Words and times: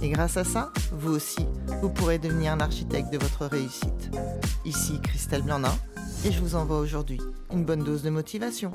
Et 0.00 0.10
grâce 0.10 0.36
à 0.36 0.44
ça, 0.44 0.72
vous 0.92 1.10
aussi, 1.10 1.44
vous 1.82 1.88
pourrez 1.88 2.18
devenir 2.18 2.56
l'architecte 2.56 3.12
de 3.12 3.18
votre 3.18 3.46
réussite. 3.46 4.10
Ici 4.64 5.00
Christelle 5.02 5.42
Blandin, 5.42 5.74
et 6.24 6.30
je 6.30 6.40
vous 6.40 6.54
envoie 6.54 6.78
aujourd'hui 6.78 7.20
une 7.52 7.64
bonne 7.64 7.82
dose 7.82 8.02
de 8.02 8.10
motivation. 8.10 8.70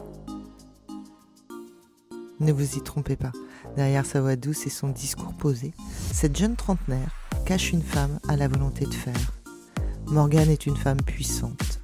Ne 2.39 2.51
vous 2.51 2.77
y 2.77 2.81
trompez 2.81 3.15
pas, 3.15 3.31
derrière 3.77 4.05
sa 4.05 4.19
voix 4.19 4.35
douce 4.35 4.67
et 4.67 4.69
son 4.69 4.89
discours 4.89 5.33
posé, 5.33 5.73
cette 6.11 6.37
jeune 6.37 6.57
trentenaire 6.57 7.11
cache 7.45 7.71
une 7.71 7.83
femme 7.83 8.19
à 8.27 8.35
la 8.35 8.49
volonté 8.49 8.85
de 8.85 8.93
faire. 8.93 9.31
Morgane 10.07 10.49
est 10.49 10.65
une 10.65 10.75
femme 10.75 11.01
puissante. 11.01 11.79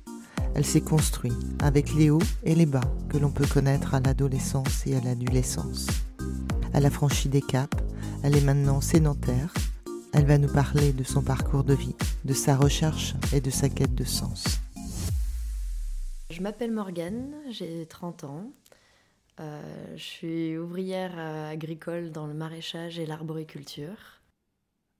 Elle 0.53 0.65
s'est 0.65 0.81
construite 0.81 1.33
avec 1.63 1.93
les 1.93 2.09
hauts 2.09 2.19
et 2.43 2.55
les 2.55 2.65
bas 2.65 2.81
que 3.07 3.17
l'on 3.17 3.29
peut 3.29 3.47
connaître 3.47 3.93
à 3.93 4.01
l'adolescence 4.01 4.85
et 4.85 4.95
à 4.97 5.01
l'adolescence. 5.01 5.87
Elle 6.73 6.85
a 6.85 6.89
franchi 6.89 7.29
des 7.29 7.41
caps, 7.41 7.77
elle 8.23 8.35
est 8.35 8.43
maintenant 8.43 8.81
sédentaire. 8.81 9.53
Elle 10.13 10.25
va 10.25 10.37
nous 10.37 10.51
parler 10.51 10.91
de 10.91 11.03
son 11.03 11.21
parcours 11.21 11.63
de 11.63 11.73
vie, 11.73 11.95
de 12.25 12.33
sa 12.33 12.55
recherche 12.55 13.13
et 13.33 13.41
de 13.41 13.49
sa 13.49 13.69
quête 13.69 13.95
de 13.95 14.03
sens. 14.03 14.59
Je 16.29 16.41
m'appelle 16.41 16.71
Morgane, 16.71 17.33
j'ai 17.49 17.85
30 17.85 18.23
ans. 18.23 18.51
Euh, 19.39 19.95
je 19.95 20.03
suis 20.03 20.57
ouvrière 20.57 21.17
agricole 21.19 22.11
dans 22.11 22.27
le 22.27 22.33
maraîchage 22.33 22.99
et 22.99 23.05
l'arboriculture. 23.05 24.21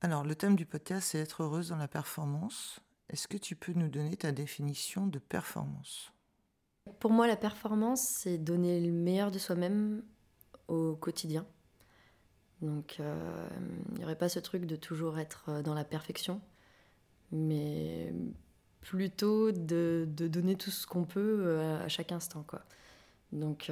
Alors, 0.02 0.24
le 0.24 0.36
thème 0.36 0.56
du 0.56 0.66
podcast, 0.66 1.10
c'est 1.12 1.20
être 1.20 1.44
heureuse 1.44 1.70
dans 1.70 1.78
la 1.78 1.90
performance. 1.90 2.80
Est-ce 3.10 3.28
que 3.28 3.38
tu 3.38 3.56
peux 3.56 3.74
nous 3.74 3.90
donner 3.90 4.16
ta 4.16 4.32
définition 4.32 5.08
de 5.08 5.20
performance? 5.20 6.14
Pour 7.00 7.12
moi, 7.12 7.28
la 7.28 7.36
performance, 7.36 8.02
c'est 8.02 8.38
donner 8.38 8.80
le 8.80 8.92
meilleur 8.92 9.32
de 9.32 9.40
soi-même 9.40 10.04
au 10.68 10.96
quotidien. 10.96 11.46
Donc, 12.62 12.98
euh, 13.00 13.48
il 13.92 14.00
n'y 14.00 14.04
aurait 14.04 14.18
pas 14.18 14.30
ce 14.30 14.40
truc 14.40 14.66
de 14.66 14.76
toujours 14.76 15.18
être 15.18 15.46
euh, 15.48 15.62
dans 15.62 15.74
la 15.74 15.86
perfection, 15.86 16.42
mais 17.32 18.14
plutôt 18.82 19.52
de, 19.52 20.08
donner 20.10 20.56
tout 20.56 20.72
ce 20.72 20.86
qu'on 20.86 21.06
peut 21.06 21.44
euh, 21.46 21.84
à 21.84 21.88
chaque 21.88 22.12
instant. 22.12 22.44
Quoi. 22.44 22.62
Donc, 23.32 23.72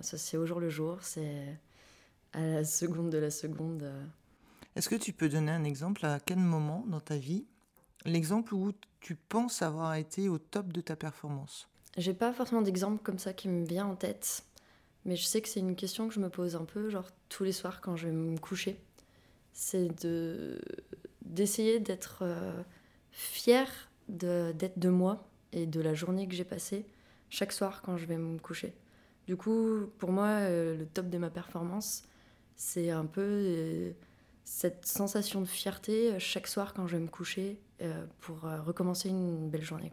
ça, 0.00 0.18
c'est 0.18 0.36
au 0.36 0.44
jour 0.44 0.60
le 0.60 0.68
jour, 0.68 0.98
c'est 1.02 1.56
à 2.32 2.44
la 2.44 2.64
seconde 2.64 3.10
de 3.10 3.18
la 3.18 3.30
seconde. 3.30 3.90
Est-ce 4.74 4.88
que 4.88 4.96
tu 4.96 5.12
peux 5.12 5.28
donner 5.28 5.52
un 5.52 5.64
exemple 5.64 6.04
à 6.04 6.18
quel 6.20 6.38
moment 6.38 6.84
dans 6.88 7.00
ta 7.00 7.16
vie, 7.16 7.46
l'exemple 8.04 8.54
où 8.54 8.72
tu 9.00 9.14
penses 9.14 9.62
avoir 9.62 9.94
été 9.94 10.28
au 10.28 10.38
top 10.38 10.72
de 10.72 10.80
ta 10.80 10.96
performance? 10.96 11.68
J'ai 11.96 12.14
pas 12.14 12.32
forcément 12.32 12.62
d'exemple 12.62 13.02
comme 13.02 13.18
ça 13.18 13.32
qui 13.32 13.48
me 13.48 13.64
vient 13.64 13.86
en 13.86 13.94
tête. 13.94 14.44
Mais 15.04 15.16
je 15.16 15.24
sais 15.24 15.40
que 15.40 15.48
c'est 15.48 15.60
une 15.60 15.76
question 15.76 16.08
que 16.08 16.14
je 16.14 16.20
me 16.20 16.28
pose 16.28 16.56
un 16.56 16.64
peu, 16.64 16.90
genre 16.90 17.08
tous 17.28 17.44
les 17.44 17.52
soirs 17.52 17.80
quand 17.80 17.96
je 17.96 18.06
vais 18.06 18.12
me 18.12 18.38
coucher. 18.38 18.80
C'est 19.52 19.88
de 20.04 20.60
d'essayer 21.22 21.78
d'être 21.78 22.20
euh, 22.22 22.62
fière 23.10 23.70
d'être 24.08 24.78
de, 24.78 24.88
moi 24.88 25.28
et 25.52 25.66
de 25.66 25.82
la 25.82 25.92
journée 25.92 26.26
que 26.26 26.34
j'ai 26.34 26.44
passée 26.44 26.86
chaque 27.28 27.52
soir 27.52 27.82
quand 27.82 27.98
je 27.98 28.06
vais 28.06 28.16
me 28.16 28.38
coucher. 28.38 28.74
Du 29.26 29.36
coup, 29.36 29.90
pour 29.98 30.12
moi, 30.12 30.28
euh, 30.28 30.78
le 30.78 30.86
top 30.86 31.10
de 31.10 31.18
ma 31.18 31.28
performance, 31.28 32.04
c'est 32.56 32.88
un 32.90 33.04
peu 33.04 33.20
euh, 33.20 33.92
cette 34.44 34.86
sensation 34.86 35.42
de 35.42 35.46
fierté 35.46 36.18
chaque 36.18 36.46
soir 36.46 36.72
quand 36.72 36.86
je 36.86 36.96
vais 36.96 37.02
me 37.02 37.08
coucher 37.08 37.60
pour 38.20 38.40
recommencer 38.40 39.08
une 39.08 39.48
belle 39.50 39.62
journée. 39.62 39.92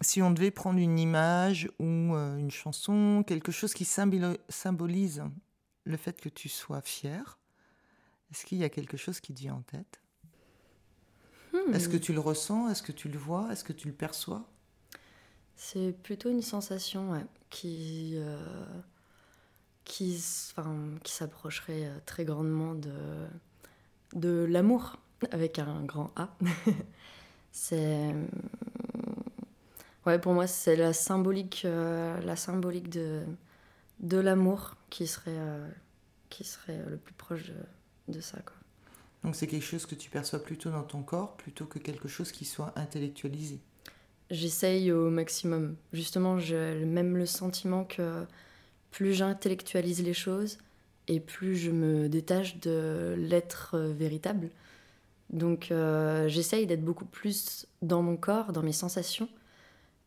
Si 0.00 0.22
on 0.22 0.30
devait 0.30 0.50
prendre 0.50 0.78
une 0.78 0.98
image 0.98 1.68
ou 1.80 2.14
euh, 2.14 2.36
une 2.36 2.50
chanson, 2.50 3.24
quelque 3.26 3.50
chose 3.50 3.74
qui 3.74 3.84
symbolise 3.84 5.22
le 5.84 5.96
fait 5.96 6.20
que 6.20 6.28
tu 6.28 6.48
sois 6.48 6.80
fier, 6.80 7.38
est-ce 8.30 8.46
qu'il 8.46 8.58
y 8.58 8.64
a 8.64 8.68
quelque 8.68 8.96
chose 8.96 9.20
qui 9.20 9.32
dit 9.32 9.50
en 9.50 9.62
tête? 9.62 10.00
Hmm. 11.52 11.74
Est-ce 11.74 11.88
que 11.88 11.96
tu 11.96 12.12
le 12.12 12.20
ressens? 12.20 12.70
Est-ce 12.70 12.82
que 12.82 12.92
tu 12.92 13.08
le 13.08 13.18
vois? 13.18 13.52
Est-ce 13.52 13.64
que 13.64 13.72
tu 13.72 13.88
le 13.88 13.94
perçois? 13.94 14.48
C'est 15.56 15.92
plutôt 16.02 16.30
une 16.30 16.42
sensation 16.42 17.26
qui, 17.50 18.12
euh, 18.16 18.64
qui, 19.84 20.22
qui 21.04 21.12
s'approcherait 21.12 21.86
euh, 21.86 21.98
très 22.06 22.24
grandement 22.24 22.74
de, 22.74 23.26
de 24.14 24.46
l'amour, 24.48 24.96
avec 25.30 25.58
un 25.58 25.84
grand 25.84 26.10
A. 26.16 26.34
C'est 27.52 28.14
Ouais, 30.06 30.18
pour 30.18 30.32
moi, 30.32 30.46
c'est 30.48 30.74
la 30.76 30.92
symbolique, 30.92 31.62
euh, 31.64 32.20
la 32.22 32.34
symbolique 32.36 32.88
de, 32.90 33.22
de 34.02 34.18
l'amour 34.18 34.76
qui 34.90 35.06
serait, 35.06 35.30
euh, 35.36 35.68
qui 36.28 36.44
serait 36.44 36.80
le 36.88 36.96
plus 36.96 37.14
proche 37.14 37.52
de, 38.08 38.20
ça. 38.20 38.38
Quoi. 38.40 38.54
Donc 39.24 39.36
c'est 39.36 39.46
quelque 39.46 39.64
chose 39.64 39.86
que 39.86 39.94
tu 39.94 40.10
perçois 40.10 40.42
plutôt 40.42 40.70
dans 40.70 40.82
ton 40.82 41.02
corps 41.02 41.36
plutôt 41.36 41.66
que 41.66 41.78
quelque 41.78 42.08
chose 42.08 42.32
qui 42.32 42.44
soit 42.44 42.72
intellectualisé? 42.76 43.60
J'essaye 44.30 44.90
au 44.92 45.10
maximum. 45.10 45.76
Justement, 45.92 46.38
j'ai 46.38 46.84
même 46.84 47.16
le 47.16 47.26
sentiment 47.26 47.84
que 47.84 48.24
plus 48.90 49.12
j'intellectualise 49.12 50.02
les 50.02 50.14
choses 50.14 50.58
et 51.08 51.20
plus 51.20 51.56
je 51.56 51.70
me 51.70 52.08
détache 52.08 52.58
de 52.60 53.14
l'être 53.18 53.78
véritable. 53.78 54.50
Donc 55.30 55.70
euh, 55.70 56.28
j'essaye 56.28 56.66
d'être 56.66 56.84
beaucoup 56.84 57.04
plus 57.04 57.66
dans 57.80 58.02
mon 58.02 58.16
corps, 58.16 58.52
dans 58.52 58.62
mes 58.62 58.72
sensations 58.72 59.28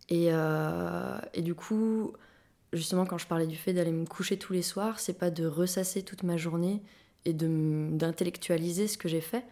et, 0.09 0.27
euh, 0.31 1.17
et, 1.33 1.41
du 1.41 1.55
coup, 1.55 2.13
justement, 2.75 3.05
quand 3.05 3.17
je 3.17 3.27
parlais 3.27 3.47
du 3.47 3.55
fait 3.55 3.73
d'aller 3.73 3.91
me 3.91 4.05
coucher 4.05 4.37
tous 4.37 4.53
les 4.53 4.61
soirs, 4.61 4.99
c'est 4.99 5.17
pas 5.17 5.31
de 5.31 5.45
ressasser 5.45 6.03
toute 6.03 6.23
ma 6.23 6.37
journée 6.37 6.81
et 7.25 7.33
d'intellectualiser 7.33 8.87
ce 8.87 8.97
que 8.97 9.07
j'ai 9.07 9.21
fait, 9.21 9.43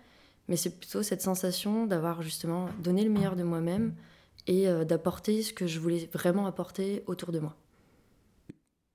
mais 0.48 0.58
c'est 0.58 0.78
plutôt 0.78 1.02
cette 1.02 1.22
sensation 1.22 1.88
d'avoir 1.88 2.22
justement 2.22 2.70
donné 2.80 3.04
le 3.04 3.10
meilleur 3.10 3.36
de 3.36 3.44
moi-même 3.44 3.96
et 4.46 4.68
euh, 4.68 4.84
d'apporter 4.84 5.42
ce 5.42 5.54
que 5.54 5.68
je 5.68 5.80
voulais 5.80 6.10
vraiment 6.14 6.46
apporter 6.46 7.04
autour 7.08 7.32
de 7.32 7.40
moi. 7.40 7.56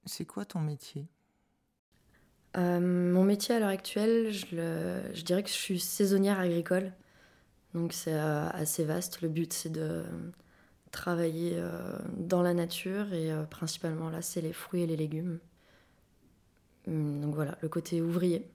C'est 0.05 0.27
quoi 0.27 0.45
ton 0.45 0.61
métier? 0.61 1.07
Euh, 2.57 2.81
Mon 2.81 3.25
métier 3.25 3.55
à 3.55 3.59
l'heure 3.59 3.69
actuelle, 3.69 4.31
je, 4.31 4.47
je, 5.13 5.23
dirais 5.23 5.43
que 5.43 5.49
je 5.49 5.55
suis 5.55 5.81
saisonnière 5.81 6.39
agricole. 6.39 6.93
Donc 7.75 7.93
c'est 7.93 8.15
assez 8.15 8.85
vaste. 8.85 9.21
Le 9.21 9.29
but, 9.29 9.53
c'est 9.53 9.71
de 9.71 10.05
travailler 10.91 11.53
euh, 11.55 11.99
dans 12.17 12.43
la 12.43 12.55
nature 12.55 13.13
et 13.13 13.33
euh, 13.33 13.45
principalement 13.45 14.11
là, 14.11 14.23
c'est 14.23 14.41
les 14.41 14.53
fruits 14.53 14.83
et 14.83 14.87
les 14.87 14.97
légumes. 14.97 15.39
Hum, 16.87 17.21
donc 17.21 17.35
voilà, 17.35 17.57
le 17.61 17.69
côté 17.69 18.01
ouvrier. 18.01 18.49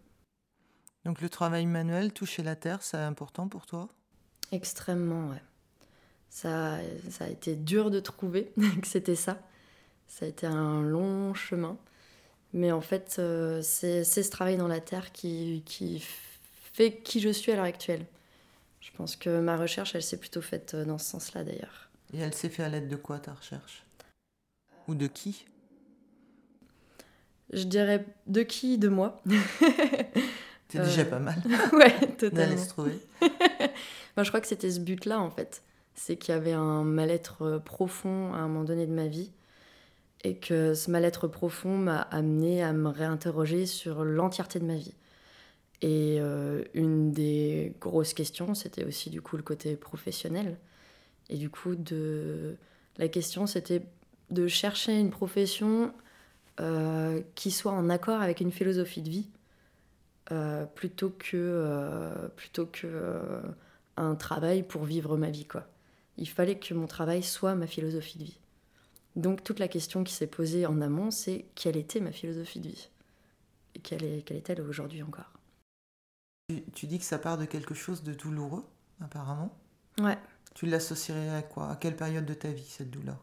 Donc 1.06 1.22
le 1.22 1.30
travail 1.30 1.66
manuel, 1.66 2.14
toucher 2.14 2.44
la 2.44 2.56
terre, 2.56 2.82
c'est 2.82 2.98
important 2.98 3.48
pour 3.48 3.66
toi? 3.66 3.90
Extrêmement, 4.52 5.30
ouais. 5.30 5.42
Ça, 6.30 6.80
ça 7.10 7.26
a 7.26 7.28
été 7.28 7.56
dur 7.56 7.92
de 7.92 8.00
trouver 8.00 8.52
que 8.82 8.88
c'était 8.88 9.16
ça. 9.16 9.38
Ça 10.08 10.26
a 10.26 10.30
été 10.30 10.48
un 10.48 10.82
long 10.82 11.34
chemin. 11.34 11.78
Mais 12.54 12.72
en 12.72 12.82
fait, 12.82 13.16
euh, 13.20 13.62
c'est 13.62 14.04
ce 14.04 14.30
travail 14.30 14.58
dans 14.58 14.68
la 14.68 14.80
terre 14.80 15.12
qui, 15.12 15.64
qui 15.66 16.04
fait 16.74 16.98
qui 16.98 17.20
je 17.20 17.30
suis 17.30 17.52
à 17.52 17.56
l'heure 17.56 17.66
actuelle. 17.66 18.06
Je 18.80 18.92
pense 18.92 19.16
que 19.16 19.40
ma 19.40 19.58
recherche, 19.58 19.96
elle 19.96 20.04
s'est 20.04 20.20
plutôt 20.20 20.42
faite 20.42 20.76
dans 20.76 20.98
ce 20.98 21.06
sens-là 21.12 21.44
d'ailleurs. 21.44 21.90
Et 22.14 22.20
elle 22.20 22.34
s'est 22.34 22.50
fait 22.50 22.64
à 22.64 22.70
l'aide 22.70 22.88
de 22.88 22.96
quoi 22.96 23.20
ta 23.20 23.34
recherche? 23.34 23.86
Ou 24.88 24.96
de 24.96 25.08
qui? 25.08 25.46
Je 27.52 27.64
dirais 27.64 28.06
de 28.28 28.44
qui? 28.44 28.78
De 28.78 28.88
moi. 28.88 29.22
C'est 30.70 30.84
déjà 30.84 31.02
euh, 31.02 31.06
pas 31.06 31.20
mal. 31.20 31.42
ouais, 31.74 32.00
totalement. 32.18 32.36
D'aller 32.36 32.58
se 32.58 32.70
trouver. 32.70 32.98
Moi, 33.22 34.24
je 34.24 34.30
crois 34.30 34.42
que 34.42 34.48
c'était 34.48 34.72
ce 34.72 34.80
but-là, 34.80 35.20
en 35.20 35.30
fait. 35.30 35.62
C'est 35.94 36.16
qu'il 36.16 36.34
y 36.34 36.38
avait 36.38 36.54
un 36.54 36.84
mal-être 36.84 37.44
euh, 37.44 37.60
profond 37.60 38.34
à 38.34 38.38
un 38.38 38.48
moment 38.48 38.64
donné 38.64 38.88
de 38.88 38.92
ma 38.92 39.08
vie. 39.08 39.32
Et 40.24 40.38
que 40.38 40.74
ce 40.74 40.90
mal-être 40.90 41.28
profond 41.28 41.78
m'a 41.78 42.02
amené 42.02 42.64
à 42.64 42.74
me 42.74 42.90
réinterroger 42.90 43.66
sur 43.66 44.04
l'entièreté 44.04 44.60
de 44.60 44.66
ma 44.66 44.76
vie. 44.76 44.96
Et 45.82 46.18
euh, 46.20 46.64
une 46.74 47.12
des 47.12 47.76
grosses 47.80 48.14
questions, 48.14 48.56
c'était 48.56 48.86
aussi 48.86 49.10
du 49.10 49.22
coup 49.22 49.36
le 49.36 49.44
côté 49.44 49.76
professionnel. 49.76 50.58
Et 51.30 51.38
du 51.38 51.50
coup, 51.50 51.76
de... 51.76 52.58
la 52.98 53.08
question, 53.08 53.48
c'était 53.48 53.84
de 54.30 54.48
chercher 54.48 55.00
une 55.00 55.10
profession 55.10 55.94
euh, 56.60 57.22
qui 57.36 57.52
soit 57.52 57.72
en 57.72 57.90
accord 57.90 58.22
avec 58.22 58.40
une 58.40 58.52
philosophie 58.52 59.02
de 59.02 59.10
vie 59.10 59.30
euh, 60.32 60.66
plutôt 60.66 61.10
que, 61.10 61.36
euh, 61.36 62.28
plutôt 62.36 62.66
que 62.66 63.42
un 63.98 64.16
travail 64.16 64.64
pour 64.64 64.84
vivre 64.84 65.18
ma 65.18 65.30
vie. 65.30 65.46
Quoi. 65.46 65.68
Il 66.18 66.28
fallait 66.28 66.58
que 66.58 66.74
mon 66.74 66.88
travail 66.88 67.24
soit 67.24 67.56
ma 67.56 67.68
philosophie 67.68 68.18
de 68.18 68.24
vie. 68.24 68.40
Donc 69.16 69.44
toute 69.44 69.60
la 69.60 69.68
question 69.68 70.04
qui 70.04 70.14
s'est 70.14 70.28
posée 70.28 70.66
en 70.66 70.82
amont, 70.82 71.12
c'est 71.12 71.46
quelle 71.56 71.78
était 71.78 72.00
ma 72.00 72.12
philosophie 72.12 72.60
de 72.60 72.70
vie? 72.70 72.90
Et 73.76 73.80
quelle 73.80 74.04
est, 74.04 74.22
quelle 74.24 74.38
est-elle 74.38 74.62
aujourd'hui 74.62 75.04
encore? 75.04 75.32
Tu, 76.50 76.64
tu 76.74 76.88
dis 76.88 77.00
que 77.00 77.06
ça 77.06 77.20
part 77.20 77.38
de 77.38 77.46
quelque 77.46 77.74
chose 77.74 78.04
de 78.04 78.14
douloureux, 78.14 78.66
apparemment. 79.02 79.56
Ouais. 80.00 80.18
Tu 80.54 80.66
l'associerais 80.66 81.30
à 81.30 81.42
quoi? 81.42 81.72
À 81.72 81.76
quelle 81.76 81.96
période 81.96 82.26
de 82.26 82.34
ta 82.34 82.50
vie, 82.50 82.66
cette 82.68 82.90
douleur? 82.90 83.18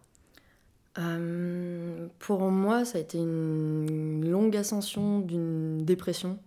Euh, 0.98 2.08
pour 2.18 2.40
moi, 2.50 2.84
ça 2.84 2.98
a 2.98 3.00
été 3.00 3.18
une 3.18 4.28
longue 4.28 4.56
ascension 4.56 5.20
d'une 5.20 5.84
dépression 5.84 6.38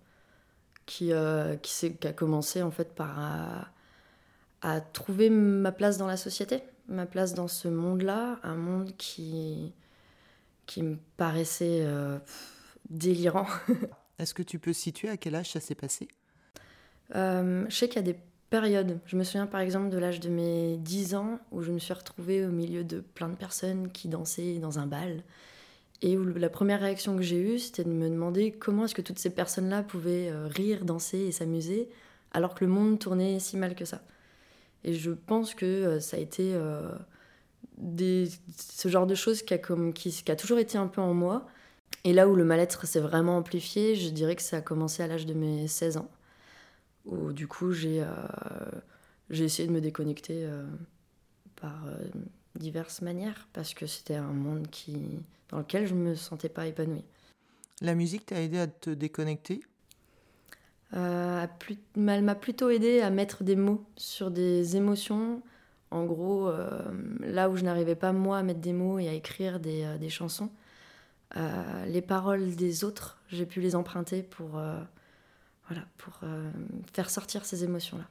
qui, 0.85 1.13
euh, 1.13 1.55
qui, 1.57 1.95
a 2.03 2.13
commencé 2.13 2.61
en 2.61 2.71
fait 2.71 2.93
par 2.93 3.17
à, 3.17 3.69
à 4.61 4.81
trouver 4.81 5.29
ma 5.29 5.71
place 5.71 5.97
dans 5.97 6.07
la 6.07 6.17
société, 6.17 6.61
ma 6.87 7.05
place 7.05 7.33
dans 7.33 7.47
ce 7.47 7.69
monde-là, 7.69 8.39
un 8.43 8.55
monde 8.55 8.95
qui, 8.97 9.73
qui 10.65 10.83
me 10.83 10.97
paraissait 11.17 11.81
euh, 11.85 12.19
pff, 12.19 12.77
délirant. 12.89 13.47
Est-ce 14.19 14.33
que 14.33 14.43
tu 14.43 14.59
peux 14.59 14.73
situer 14.73 15.09
à 15.09 15.17
quel 15.17 15.35
âge 15.35 15.51
ça 15.51 15.59
s'est 15.59 15.75
passé? 15.75 16.07
Euh, 17.15 17.65
je 17.69 17.75
sais 17.75 17.87
qu'il 17.87 17.97
y 17.97 18.09
a 18.09 18.13
des 18.13 18.19
Je 18.53 19.17
me 19.17 19.23
souviens 19.23 19.47
par 19.47 19.61
exemple 19.61 19.89
de 19.89 19.97
l'âge 19.97 20.19
de 20.19 20.29
mes 20.29 20.77
10 20.77 21.15
ans 21.15 21.39
où 21.51 21.63
je 21.63 21.71
me 21.71 21.79
suis 21.79 21.93
retrouvée 21.93 22.45
au 22.45 22.51
milieu 22.51 22.83
de 22.83 22.99
plein 22.99 23.27
de 23.27 23.35
personnes 23.35 23.91
qui 23.91 24.07
dansaient 24.07 24.59
dans 24.59 24.77
un 24.77 24.85
bal. 24.85 25.23
Et 26.03 26.17
où 26.17 26.23
la 26.23 26.49
première 26.49 26.81
réaction 26.81 27.15
que 27.15 27.23
j'ai 27.23 27.41
eue, 27.41 27.57
c'était 27.57 27.83
de 27.83 27.89
me 27.89 28.07
demander 28.09 28.51
comment 28.51 28.85
est-ce 28.85 28.93
que 28.93 29.01
toutes 29.01 29.17
ces 29.17 29.31
personnes-là 29.31 29.81
pouvaient 29.81 30.29
euh, 30.29 30.47
rire, 30.47 30.85
danser 30.85 31.17
et 31.17 31.31
s'amuser 31.31 31.89
alors 32.31 32.53
que 32.53 32.63
le 32.63 32.71
monde 32.71 32.99
tournait 32.99 33.39
si 33.39 33.57
mal 33.57 33.73
que 33.73 33.85
ça. 33.85 34.01
Et 34.83 34.93
je 34.93 35.11
pense 35.11 35.55
que 35.55 35.65
euh, 35.65 35.99
ça 35.99 36.17
a 36.17 36.19
été 36.19 36.53
euh, 36.53 36.91
ce 38.55 38.87
genre 38.87 39.07
de 39.07 39.15
choses 39.15 39.41
qui 39.41 39.55
a, 39.55 39.57
qui 39.57 40.31
a 40.31 40.35
toujours 40.35 40.59
été 40.59 40.77
un 40.77 40.87
peu 40.87 41.01
en 41.01 41.15
moi. 41.15 41.47
Et 42.03 42.13
là 42.13 42.27
où 42.27 42.35
le 42.35 42.43
mal-être 42.43 42.85
s'est 42.85 42.99
vraiment 42.99 43.37
amplifié, 43.37 43.95
je 43.95 44.09
dirais 44.09 44.35
que 44.35 44.43
ça 44.43 44.57
a 44.57 44.61
commencé 44.61 45.01
à 45.01 45.07
l'âge 45.07 45.25
de 45.25 45.33
mes 45.33 45.67
16 45.67 45.97
ans 45.97 46.09
où 47.05 47.33
du 47.33 47.47
coup 47.47 47.71
j'ai 47.71 48.01
euh, 48.01 48.07
j'ai 49.29 49.45
essayé 49.45 49.67
de 49.67 49.73
me 49.73 49.81
déconnecter 49.81 50.45
euh, 50.45 50.65
par 51.55 51.85
euh, 51.87 51.97
diverses 52.55 53.01
manières 53.01 53.47
parce 53.53 53.73
que 53.73 53.85
c'était 53.85 54.15
un 54.15 54.33
monde 54.33 54.67
qui 54.69 55.19
dans 55.49 55.59
lequel 55.59 55.87
je 55.87 55.93
me 55.93 56.15
sentais 56.15 56.49
pas 56.49 56.67
épanouie. 56.67 57.05
La 57.81 57.95
musique 57.95 58.25
t'a 58.25 58.41
aidé 58.41 58.59
à 58.59 58.67
te 58.67 58.89
déconnecter? 58.89 59.61
Euh, 60.95 61.45
elle 61.95 62.23
m'a 62.23 62.35
plutôt 62.35 62.69
aidé 62.69 63.01
à 63.01 63.09
mettre 63.09 63.43
des 63.43 63.55
mots 63.55 63.83
sur 63.97 64.31
des 64.31 64.77
émotions. 64.77 65.41
En 65.91 66.05
gros, 66.05 66.47
euh, 66.47 66.79
là 67.19 67.49
où 67.49 67.55
je 67.55 67.63
n'arrivais 67.63 67.95
pas 67.95 68.13
moi 68.13 68.37
à 68.37 68.43
mettre 68.43 68.61
des 68.61 68.73
mots 68.73 68.99
et 68.99 69.07
à 69.07 69.13
écrire 69.13 69.59
des, 69.59 69.83
euh, 69.83 69.97
des 69.97 70.09
chansons, 70.09 70.49
les 71.87 72.03
paroles 72.03 72.55
des 72.55 72.83
autres, 72.83 73.19
j'ai 73.27 73.47
pu 73.47 73.59
les 73.59 73.75
emprunter 73.75 74.21
pour, 74.21 74.61
voilà, 75.67 75.85
pour 75.97 76.19
euh, 76.23 76.51
faire 76.93 77.09
sortir 77.09 77.45
ces 77.45 77.63
émotions-là. 77.63 78.07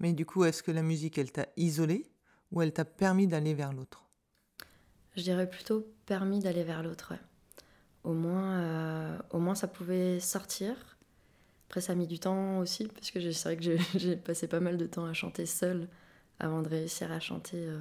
Mais 0.00 0.12
du 0.12 0.26
coup, 0.26 0.44
est-ce 0.44 0.62
que 0.62 0.70
la 0.70 0.82
musique, 0.82 1.18
elle 1.18 1.32
t'a 1.32 1.46
isolé 1.56 2.10
ou 2.50 2.60
elle 2.62 2.72
t'a 2.72 2.84
permis 2.84 3.26
d'aller 3.26 3.54
vers 3.54 3.72
l'autre? 3.72 4.08
Je 5.16 5.22
dirais 5.22 5.48
plutôt 5.48 5.86
permis 6.06 6.40
d'aller 6.40 6.64
vers 6.64 6.82
l'autre. 6.82 7.12
ouais. 7.12 7.20
Au, 8.04 8.12
moins, 8.14 8.60
euh, 8.60 9.18
au 9.30 9.38
moins, 9.38 9.54
ça 9.54 9.68
pouvait 9.68 10.20
sortir. 10.20 10.74
Après, 11.68 11.80
ça 11.80 11.92
a 11.92 11.94
mis 11.96 12.06
du 12.06 12.18
temps 12.18 12.58
aussi, 12.58 12.88
parce 12.88 13.10
que 13.10 13.20
c'est 13.32 13.44
vrai 13.48 13.56
que 13.56 13.62
j'ai- 13.62 13.78
j'ai 13.98 14.16
passé 14.16 14.48
pas 14.48 14.60
mal 14.60 14.76
de 14.76 14.86
temps 14.86 15.06
à 15.06 15.12
chanter 15.14 15.46
seule 15.46 15.88
avant 16.40 16.62
de 16.62 16.68
réussir 16.68 17.12
à 17.12 17.20
chanter 17.20 17.58
euh, 17.58 17.78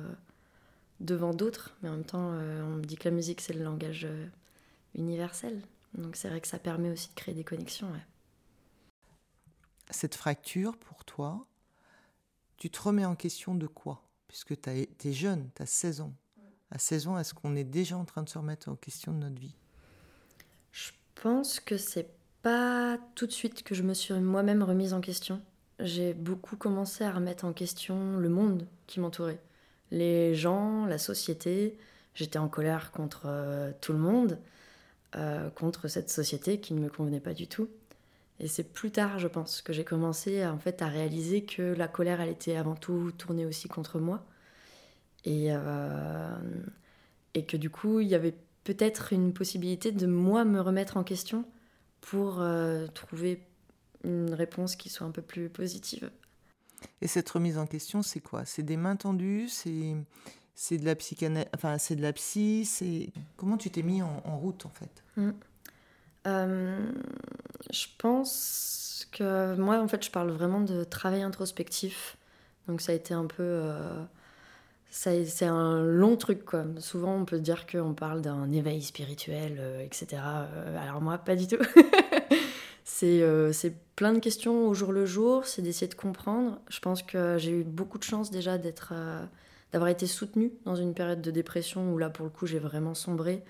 devant 0.99 1.33
d'autres. 1.33 1.75
Mais 1.83 1.89
en 1.89 1.93
même 1.93 2.05
temps, 2.05 2.31
euh, 2.33 2.63
on 2.63 2.77
me 2.77 2.83
dit 2.83 2.95
que 2.97 3.09
la 3.09 3.15
musique, 3.15 3.41
c'est 3.41 3.53
le 3.53 3.63
langage 3.63 4.05
euh, 4.05 4.27
universel. 4.95 5.61
Donc 5.95 6.15
c'est 6.15 6.29
vrai 6.29 6.41
que 6.41 6.47
ça 6.47 6.59
permet 6.59 6.91
aussi 6.91 7.09
de 7.09 7.15
créer 7.15 7.35
des 7.35 7.43
connexions. 7.43 7.91
ouais. 7.91 8.05
Cette 9.91 10.15
fracture, 10.15 10.77
pour 10.77 11.05
toi, 11.05 11.45
tu 12.57 12.69
te 12.69 12.81
remets 12.81 13.05
en 13.05 13.15
question 13.15 13.55
de 13.55 13.67
quoi? 13.67 14.03
Puisque 14.27 14.59
tu 14.59 14.69
es 14.69 15.13
jeune, 15.13 15.49
tu 15.55 15.61
as 15.61 15.65
16 15.65 16.01
ans. 16.01 16.13
À 16.71 16.79
16 16.79 17.07
ans, 17.07 17.19
est-ce 17.19 17.33
qu'on 17.33 17.55
est 17.55 17.65
déjà 17.65 17.97
en 17.97 18.05
train 18.05 18.23
de 18.23 18.29
se 18.29 18.37
remettre 18.37 18.69
en 18.69 18.75
question 18.75 19.11
de 19.11 19.17
notre 19.17 19.39
vie? 19.39 19.55
Je 20.71 20.91
pense 21.15 21.59
que 21.59 21.77
c'est 21.77 22.09
pas 22.41 22.97
tout 23.15 23.27
de 23.27 23.31
suite 23.31 23.63
que 23.63 23.75
je 23.75 23.83
me 23.83 23.93
suis 23.93 24.13
moi-même 24.13 24.63
remise 24.63 24.93
en 24.93 25.01
question. 25.01 25.41
J'ai 25.79 26.13
beaucoup 26.13 26.55
commencé 26.55 27.03
à 27.03 27.11
remettre 27.11 27.45
en 27.45 27.53
question 27.53 28.17
le 28.17 28.29
monde 28.29 28.67
qui 28.87 28.99
m'entourait. 28.99 29.41
Les 29.91 30.35
gens, 30.35 30.85
la 30.85 30.97
société. 30.97 31.77
J'étais 32.13 32.39
en 32.39 32.47
colère 32.47 32.91
contre 32.91 33.23
euh, 33.25 33.71
tout 33.81 33.93
le 33.93 33.99
monde, 33.99 34.37
euh, 35.15 35.49
contre 35.49 35.87
cette 35.87 36.09
société 36.09 36.59
qui 36.59 36.73
ne 36.73 36.79
me 36.81 36.89
convenait 36.89 37.19
pas 37.19 37.33
du 37.33 37.47
tout. 37.47 37.69
Et 38.41 38.47
c'est 38.47 38.63
plus 38.63 38.89
tard, 38.89 39.19
je 39.19 39.27
pense, 39.27 39.61
que 39.61 39.71
j'ai 39.71 39.83
commencé 39.83 40.41
à, 40.41 40.51
en 40.51 40.57
fait, 40.57 40.81
à 40.81 40.87
réaliser 40.87 41.45
que 41.45 41.61
la 41.61 41.87
colère, 41.87 42.21
elle 42.21 42.29
était 42.29 42.55
avant 42.55 42.73
tout 42.75 43.11
tournée 43.11 43.45
aussi 43.45 43.67
contre 43.67 43.99
moi. 43.99 44.25
Et, 45.25 45.49
euh, 45.51 46.35
et 47.35 47.45
que 47.45 47.55
du 47.55 47.69
coup, 47.69 47.99
il 47.99 48.07
y 48.07 48.15
avait 48.15 48.35
peut-être 48.63 49.13
une 49.13 49.31
possibilité 49.31 49.91
de 49.91 50.07
moi 50.07 50.43
me 50.43 50.59
remettre 50.59 50.97
en 50.97 51.03
question 51.03 51.45
pour 52.01 52.41
euh, 52.41 52.87
trouver 52.87 53.43
une 54.03 54.33
réponse 54.33 54.75
qui 54.75 54.89
soit 54.89 55.05
un 55.05 55.11
peu 55.11 55.21
plus 55.21 55.47
positive. 55.47 56.09
Et 57.01 57.07
cette 57.07 57.29
remise 57.29 57.59
en 57.59 57.67
question, 57.67 58.01
c'est 58.01 58.21
quoi? 58.21 58.43
C'est 58.45 58.63
des 58.63 58.77
mains 58.77 58.95
tendues? 58.95 59.49
C'est 59.49 59.95
c'est 60.55 60.79
de 60.79 60.85
la 60.85 60.95
psychanalyse 60.95 61.49
Enfin, 61.53 61.77
c'est 61.77 61.95
de 61.95 62.01
la 62.01 62.11
psy? 62.13 62.65
C'est 62.65 63.09
comment 63.37 63.57
tu 63.57 63.69
t'es 63.69 63.83
mis 63.83 64.01
en, 64.01 64.23
en 64.25 64.37
route 64.39 64.65
en 64.65 64.71
fait? 64.71 65.03
Euh, 66.27 66.91
je 67.71 67.87
pense 67.97 69.07
que 69.11 69.55
moi, 69.55 69.79
en 69.79 69.87
fait, 69.87 70.05
je 70.05 70.11
parle 70.11 70.31
vraiment 70.31 70.61
de 70.61 70.83
travail 70.83 71.21
introspectif. 71.23 72.17
Donc 72.67 72.81
ça 72.81 72.91
a 72.91 72.95
été 72.95 73.13
un 73.13 73.25
peu... 73.25 73.43
euh, 73.43 74.03
c'est 74.91 75.45
un 75.45 75.81
long 75.81 76.17
truc, 76.17 76.43
quoi. 76.43 76.65
Souvent, 76.79 77.15
on 77.15 77.25
peut 77.25 77.39
dire 77.39 77.65
qu'on 77.65 77.93
parle 77.93 78.21
d'un 78.21 78.51
éveil 78.51 78.81
spirituel, 78.81 79.57
euh, 79.59 79.83
etc. 79.83 80.21
Euh, 80.21 80.77
alors 80.77 81.01
moi, 81.01 81.17
pas 81.17 81.35
du 81.35 81.47
tout. 81.47 81.63
c'est 82.83 83.21
euh, 83.21 83.51
plein 83.95 84.11
de 84.11 84.19
questions 84.19 84.67
au 84.67 84.73
jour 84.73 84.91
le 84.91 85.05
jour, 85.05 85.45
c'est 85.45 85.61
d'essayer 85.61 85.87
de 85.87 85.95
comprendre. 85.95 86.59
Je 86.69 86.79
pense 86.79 87.03
que 87.03 87.37
j'ai 87.37 87.51
eu 87.51 87.63
beaucoup 87.63 87.97
de 87.97 88.03
chance 88.03 88.31
déjà 88.31 88.57
d'être, 88.57 88.93
d'avoir 89.71 89.89
été 89.89 90.07
soutenue 90.07 90.51
dans 90.65 90.75
une 90.75 90.93
période 90.93 91.21
de 91.21 91.31
dépression 91.31 91.93
où 91.93 91.97
là, 91.97 92.09
pour 92.09 92.25
le 92.25 92.31
coup, 92.31 92.45
j'ai 92.45 92.59
vraiment 92.59 92.93
sombré 92.93 93.43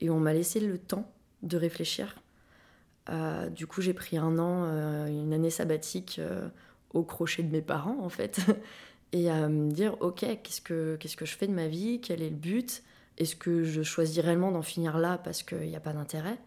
et 0.00 0.08
on 0.08 0.20
m'a 0.20 0.34
laissé 0.34 0.60
le 0.60 0.78
temps 0.78 1.10
de 1.42 1.56
réfléchir. 1.56 2.16
Euh, 3.08 3.48
du 3.48 3.66
coup, 3.66 3.80
j'ai 3.80 3.94
pris 3.94 4.16
un 4.18 4.38
an, 4.38 4.64
euh, 4.66 5.06
une 5.06 5.32
année 5.32 5.50
sabbatique 5.50 6.16
euh, 6.18 6.48
au 6.92 7.02
crochet 7.02 7.42
de 7.42 7.52
mes 7.52 7.62
parents, 7.62 7.98
en 8.00 8.08
fait, 8.08 8.40
et 9.12 9.30
à 9.30 9.48
me 9.48 9.70
dire, 9.70 9.96
ok, 10.00 10.20
qu'est-ce 10.20 10.60
que, 10.60 10.96
qu'est-ce 10.96 11.16
que 11.16 11.26
je 11.26 11.36
fais 11.36 11.46
de 11.46 11.52
ma 11.52 11.68
vie? 11.68 12.00
Quel 12.00 12.22
est 12.22 12.30
le 12.30 12.36
but? 12.36 12.82
Est-ce 13.18 13.36
que 13.36 13.64
je 13.64 13.82
choisis 13.82 14.18
réellement 14.18 14.50
d'en 14.50 14.62
finir 14.62 14.98
là 14.98 15.18
parce 15.18 15.42
qu'il 15.42 15.68
n'y 15.68 15.76
a 15.76 15.80
pas 15.80 15.92
d'intérêt? 15.92 16.38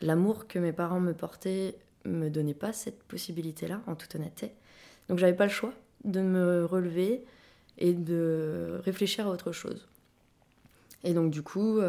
L'amour 0.00 0.48
que 0.48 0.58
mes 0.58 0.72
parents 0.72 1.00
me 1.00 1.14
portaient 1.14 1.76
me 2.04 2.28
donnait 2.28 2.54
pas 2.54 2.72
cette 2.72 3.02
possibilité-là, 3.04 3.82
en 3.86 3.94
toute 3.94 4.14
honnêteté. 4.14 4.52
Donc, 5.08 5.18
j'avais 5.18 5.36
pas 5.36 5.46
le 5.46 5.52
choix 5.52 5.74
de 6.04 6.20
me 6.20 6.64
relever 6.64 7.24
et 7.78 7.92
de 7.92 8.80
réfléchir 8.84 9.26
à 9.26 9.30
autre 9.30 9.52
chose. 9.52 9.86
Et 11.04 11.14
donc, 11.14 11.30
du 11.30 11.42
coup, 11.42 11.80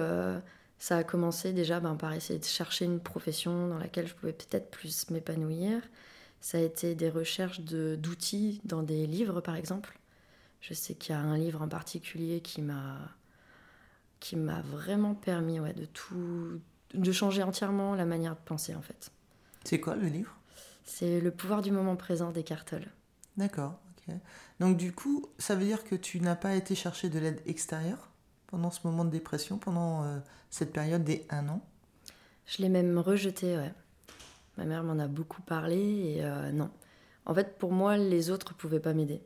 ça 0.81 0.97
a 0.97 1.03
commencé 1.03 1.53
déjà 1.53 1.79
ben, 1.79 1.95
par 1.95 2.11
essayer 2.11 2.39
de 2.39 2.43
chercher 2.43 2.85
une 2.85 2.99
profession 2.99 3.67
dans 3.67 3.77
laquelle 3.77 4.07
je 4.07 4.15
pouvais 4.15 4.33
peut-être 4.33 4.71
plus 4.71 5.11
m'épanouir. 5.11 5.79
Ça 6.39 6.57
a 6.57 6.61
été 6.61 6.95
des 6.95 7.11
recherches 7.11 7.61
de- 7.61 7.95
d'outils 7.95 8.61
dans 8.65 8.81
des 8.81 9.05
livres, 9.05 9.41
par 9.41 9.55
exemple. 9.55 9.99
Je 10.59 10.73
sais 10.73 10.95
qu'il 10.95 11.13
y 11.13 11.15
a 11.15 11.21
un 11.21 11.37
livre 11.37 11.61
en 11.61 11.67
particulier 11.67 12.41
qui 12.41 12.63
m'a 12.63 12.97
qui 14.19 14.35
m'a 14.35 14.61
vraiment 14.61 15.13
permis 15.13 15.59
ouais, 15.59 15.73
de 15.73 15.85
tout 15.85 16.59
de 16.95 17.11
changer 17.11 17.43
entièrement 17.43 17.93
la 17.93 18.05
manière 18.05 18.33
de 18.33 18.41
penser 18.43 18.73
en 18.73 18.81
fait. 18.81 19.11
C'est 19.63 19.79
quoi 19.79 19.95
le 19.95 20.07
livre? 20.07 20.35
C'est 20.83 21.21
le 21.21 21.29
pouvoir 21.29 21.61
du 21.61 21.71
moment 21.71 21.95
présent 21.95 22.31
d'Eckhart 22.31 22.65
Tolle. 22.65 22.87
D'accord. 23.37 23.79
ok. 24.07 24.15
Donc 24.59 24.77
du 24.77 24.93
coup, 24.93 25.27
ça 25.37 25.53
veut 25.55 25.65
dire 25.65 25.83
que 25.83 25.95
tu 25.95 26.19
n'as 26.21 26.35
pas 26.35 26.55
été 26.55 26.73
chercher 26.73 27.09
de 27.09 27.19
l'aide 27.19 27.41
extérieure? 27.45 28.10
Pendant 28.51 28.69
ce 28.69 28.85
moment 28.85 29.05
de 29.05 29.09
dépression, 29.09 29.57
pendant 29.57 30.03
euh, 30.03 30.19
cette 30.49 30.71
période 30.71 31.03
des 31.03 31.25
un 31.29 31.47
an? 31.49 31.61
Je 32.45 32.61
l'ai 32.61 32.69
même 32.69 32.99
rejeté, 32.99 33.57
ouais. 33.57 33.73
Ma 34.57 34.65
mère 34.65 34.83
m'en 34.83 34.99
a 34.99 35.07
beaucoup 35.07 35.41
parlé 35.41 35.77
et 35.77 36.25
euh, 36.25 36.51
non. 36.51 36.69
En 37.25 37.33
fait, 37.33 37.57
pour 37.57 37.71
moi, 37.71 37.97
les 37.97 38.29
autres 38.29 38.53
pouvaient 38.53 38.81
pas 38.81 38.93
m'aider. 38.93 39.21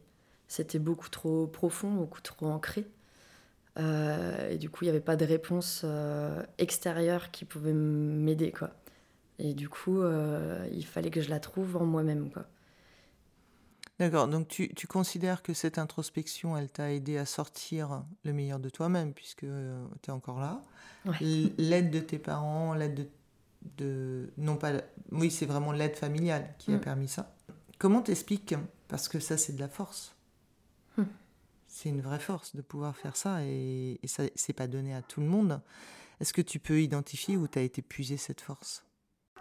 C'était 0.48 0.80
beaucoup 0.80 1.10
trop 1.10 1.48
profond, 1.48 1.92
beaucoup 1.92 2.22
trop 2.22 2.46
ancré. 2.46 2.86
Euh, 3.78 4.52
et 4.52 4.58
du 4.58 4.70
coup, 4.70 4.84
il 4.84 4.88
n'y 4.88 4.92
avait 4.92 5.00
pas 5.00 5.16
de 5.16 5.26
réponse 5.26 5.86
extérieure 6.60 7.32
qui 7.32 7.46
pouvait 7.46 7.74
m'aider, 7.74 8.52
quoi. 8.52 8.72
Et 9.40 9.54
du 9.54 9.68
coup, 9.68 10.02
il 10.72 10.86
fallait 10.86 11.10
que 11.10 11.22
je 11.22 11.30
la 11.30 11.40
trouve 11.40 11.76
en 11.78 11.86
moi-même. 11.86 12.30
quoi. 12.30 12.46
D'accord, 14.00 14.28
donc 14.28 14.50
tu, 14.50 14.74
tu, 14.74 14.88
considères 14.88 15.42
que 15.42 15.54
cette 15.54 15.78
introspection, 15.78 16.58
elle 16.58 16.70
t'a 16.70 16.92
aidé 16.92 17.18
à 17.18 17.26
sortir 17.26 18.04
le 18.26 18.34
meilleur 18.34 18.60
de 18.60 18.70
toi-même, 18.70 19.14
puisque 19.14 19.46
euh, 19.46 19.86
tu 20.02 20.10
es 20.10 20.14
encore 20.14 20.40
là. 20.40 20.62
L'aide 21.22 21.92
de 21.92 22.00
tes 22.00 22.20
parents, 22.20 22.74
l'aide 22.74 22.96
de, 22.96 23.08
de, 23.78 24.34
Non 24.38 24.58
pas... 24.58 24.74
Oui, 25.12 25.32
c'est 25.32 25.46
vraiment 25.46 25.72
l'aide 25.72 25.96
familiale 25.96 26.54
qui 26.58 26.74
a 26.74 26.78
mm. 26.78 26.82
permis 26.82 27.08
ça. 27.08 27.34
Comment 27.78 28.02
t'expliques 28.02 28.56
Parce 28.90 29.08
que 29.08 29.20
ça, 29.22 29.38
c'est 29.38 29.54
de 29.54 29.62
la 29.62 29.70
force. 29.70 30.14
Hmm. 30.98 31.04
C'est 31.68 31.90
une 31.90 32.02
vraie 32.02 32.20
force 32.20 32.56
de 32.56 32.62
pouvoir 32.62 32.98
faire 32.98 33.16
ça, 33.16 33.44
et, 33.44 34.00
et 34.02 34.08
ça, 34.08 34.24
c'est 34.36 34.54
pas 34.54 34.68
donné 34.68 34.94
à 34.94 35.02
tout 35.02 35.22
le 35.22 35.28
monde. 35.28 35.62
Est-ce 36.20 36.34
que 36.34 36.42
tu 36.42 36.60
peux 36.60 36.82
identifier 36.82 37.38
où 37.38 37.48
tu 37.48 37.60
as 37.60 37.62
été 37.62 37.82
puiser 37.82 38.18
cette 38.18 38.42
force? 38.42 38.86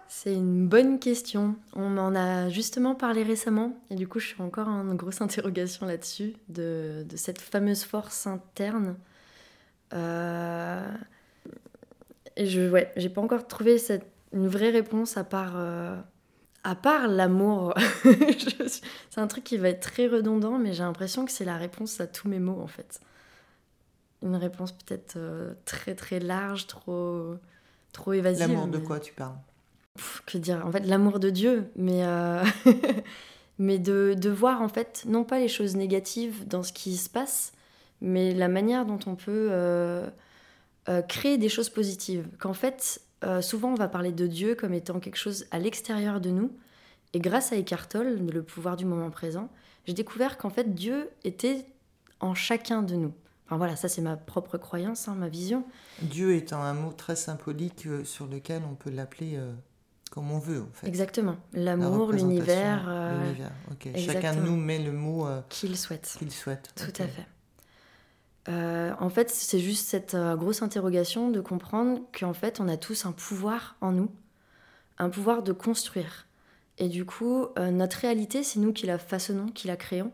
C'est 0.08 0.34
une 0.34 0.68
bonne 0.68 0.98
question. 0.98 1.56
On 1.74 1.88
m'en 1.88 2.14
a 2.14 2.48
justement 2.48 2.94
parlé 2.94 3.22
récemment 3.22 3.78
et 3.90 3.94
du 3.94 4.06
coup 4.06 4.18
je 4.18 4.28
suis 4.28 4.42
encore 4.42 4.68
en 4.68 4.94
grosse 4.94 5.20
interrogation 5.20 5.86
là-dessus, 5.86 6.34
de, 6.48 7.04
cette 7.16 7.40
fameuse 7.40 7.84
force 7.84 8.26
interne. 8.26 8.96
Euh, 9.92 10.90
et 12.36 12.46
je 12.46 12.70
ouais, 12.70 12.92
j'ai 12.96 13.08
pas 13.08 13.20
encore 13.20 13.46
trouvé 13.46 13.78
cette, 13.78 14.06
une 14.32 14.48
vraie 14.48 14.70
réponse 14.70 15.16
à 15.16 15.24
part, 15.24 15.54
euh, 15.56 15.96
à 16.64 16.74
part 16.74 17.08
l'amour. 17.08 17.74
c'est 19.10 19.20
un 19.20 19.26
truc 19.26 19.44
qui 19.44 19.56
va 19.56 19.68
être 19.68 19.80
très 19.80 20.06
redondant, 20.06 20.58
mais 20.58 20.72
j'ai 20.72 20.82
l'impression 20.82 21.24
que 21.24 21.32
c'est 21.32 21.44
la 21.44 21.56
réponse 21.56 22.00
à 22.00 22.06
tous 22.06 22.28
mes 22.28 22.40
mots 22.40 22.60
en 22.60 22.66
fait. 22.66 23.00
Une 24.22 24.36
réponse 24.36 24.72
peut-être 24.72 25.14
euh, 25.16 25.54
très 25.64 25.94
très 25.94 26.18
large, 26.18 26.66
trop, 26.66 27.34
trop 27.92 28.12
évasive. 28.12 28.48
L'amour 28.48 28.68
de 28.68 28.78
quoi 28.78 28.98
tu 28.98 29.12
parles? 29.12 29.36
Que 30.26 30.38
dire 30.38 30.64
En 30.66 30.72
fait, 30.72 30.80
l'amour 30.80 31.20
de 31.20 31.30
Dieu, 31.30 31.70
mais, 31.76 32.04
euh, 32.04 32.44
mais 33.58 33.78
de, 33.78 34.14
de, 34.16 34.30
voir 34.30 34.62
en 34.62 34.68
fait, 34.68 35.04
non 35.06 35.24
pas 35.24 35.38
les 35.38 35.48
choses 35.48 35.76
négatives 35.76 36.46
dans 36.46 36.62
ce 36.62 36.72
qui 36.72 36.96
se 36.96 37.08
passe, 37.08 37.52
mais 38.00 38.34
la 38.34 38.48
manière 38.48 38.86
dont 38.86 38.98
on 39.06 39.14
peut 39.14 39.48
euh, 39.50 40.08
euh, 40.88 41.02
créer 41.02 41.38
des 41.38 41.48
choses 41.48 41.70
positives. 41.70 42.26
Qu'en 42.38 42.54
fait, 42.54 43.00
souvent 43.40 43.70
on 43.70 43.74
va 43.74 43.88
parler 43.88 44.12
de 44.12 44.26
Dieu 44.26 44.54
comme 44.54 44.74
étant 44.74 45.00
quelque 45.00 45.16
chose 45.16 45.46
à 45.50 45.58
l'extérieur 45.58 46.20
de 46.20 46.30
nous, 46.30 46.52
et 47.14 47.20
grâce 47.20 47.52
à 47.52 47.56
Eckhart 47.56 47.88
Tolle, 47.88 48.18
le 48.26 48.42
pouvoir 48.42 48.76
du 48.76 48.84
moment 48.84 49.10
présent, 49.10 49.48
j'ai 49.86 49.94
découvert 49.94 50.36
qu'en 50.36 50.50
fait 50.50 50.74
Dieu 50.74 51.08
était 51.22 51.64
en 52.20 52.34
chacun 52.34 52.82
de 52.82 52.96
nous. 52.96 53.14
Enfin 53.46 53.56
voilà, 53.56 53.76
ça 53.76 53.88
c'est 53.88 54.02
ma 54.02 54.16
propre 54.16 54.58
croyance, 54.58 55.08
hein, 55.08 55.14
ma 55.14 55.28
vision. 55.28 55.64
Dieu 56.02 56.34
étant 56.34 56.62
un 56.62 56.74
mot 56.74 56.92
très 56.92 57.16
symbolique 57.16 57.86
sur 58.04 58.26
lequel 58.26 58.62
on 58.70 58.74
peut 58.74 58.90
l'appeler 58.90 59.38
comme 60.14 60.30
on 60.30 60.38
veut, 60.38 60.62
en 60.62 60.72
fait. 60.72 60.86
Exactement. 60.86 61.36
L'amour, 61.54 62.12
l'univers. 62.12 62.84
Euh, 62.86 63.34
Chacun 63.96 64.36
de 64.36 64.42
nous 64.42 64.54
met 64.54 64.78
le 64.78 64.92
mot 64.92 65.26
euh, 65.26 65.40
qu'il 65.48 65.76
souhaite. 65.76 66.14
Qu'il 66.20 66.30
souhaite. 66.30 66.70
Tout 66.76 67.02
à 67.02 67.08
fait. 67.08 67.26
Euh, 68.48 68.92
en 69.00 69.08
fait, 69.08 69.28
c'est 69.30 69.58
juste 69.58 69.88
cette 69.88 70.14
grosse 70.14 70.62
interrogation 70.62 71.30
de 71.30 71.40
comprendre 71.40 72.00
qu'en 72.16 72.32
fait, 72.32 72.60
on 72.60 72.68
a 72.68 72.76
tous 72.76 73.06
un 73.06 73.10
pouvoir 73.10 73.74
en 73.80 73.90
nous, 73.90 74.08
un 74.98 75.10
pouvoir 75.10 75.42
de 75.42 75.50
construire. 75.52 76.28
Et 76.78 76.88
du 76.88 77.04
coup, 77.04 77.48
notre 77.56 77.96
réalité, 77.98 78.44
c'est 78.44 78.60
nous 78.60 78.72
qui 78.72 78.86
la 78.86 78.98
façonnons, 78.98 79.46
qui 79.46 79.66
la 79.66 79.76
créons. 79.76 80.12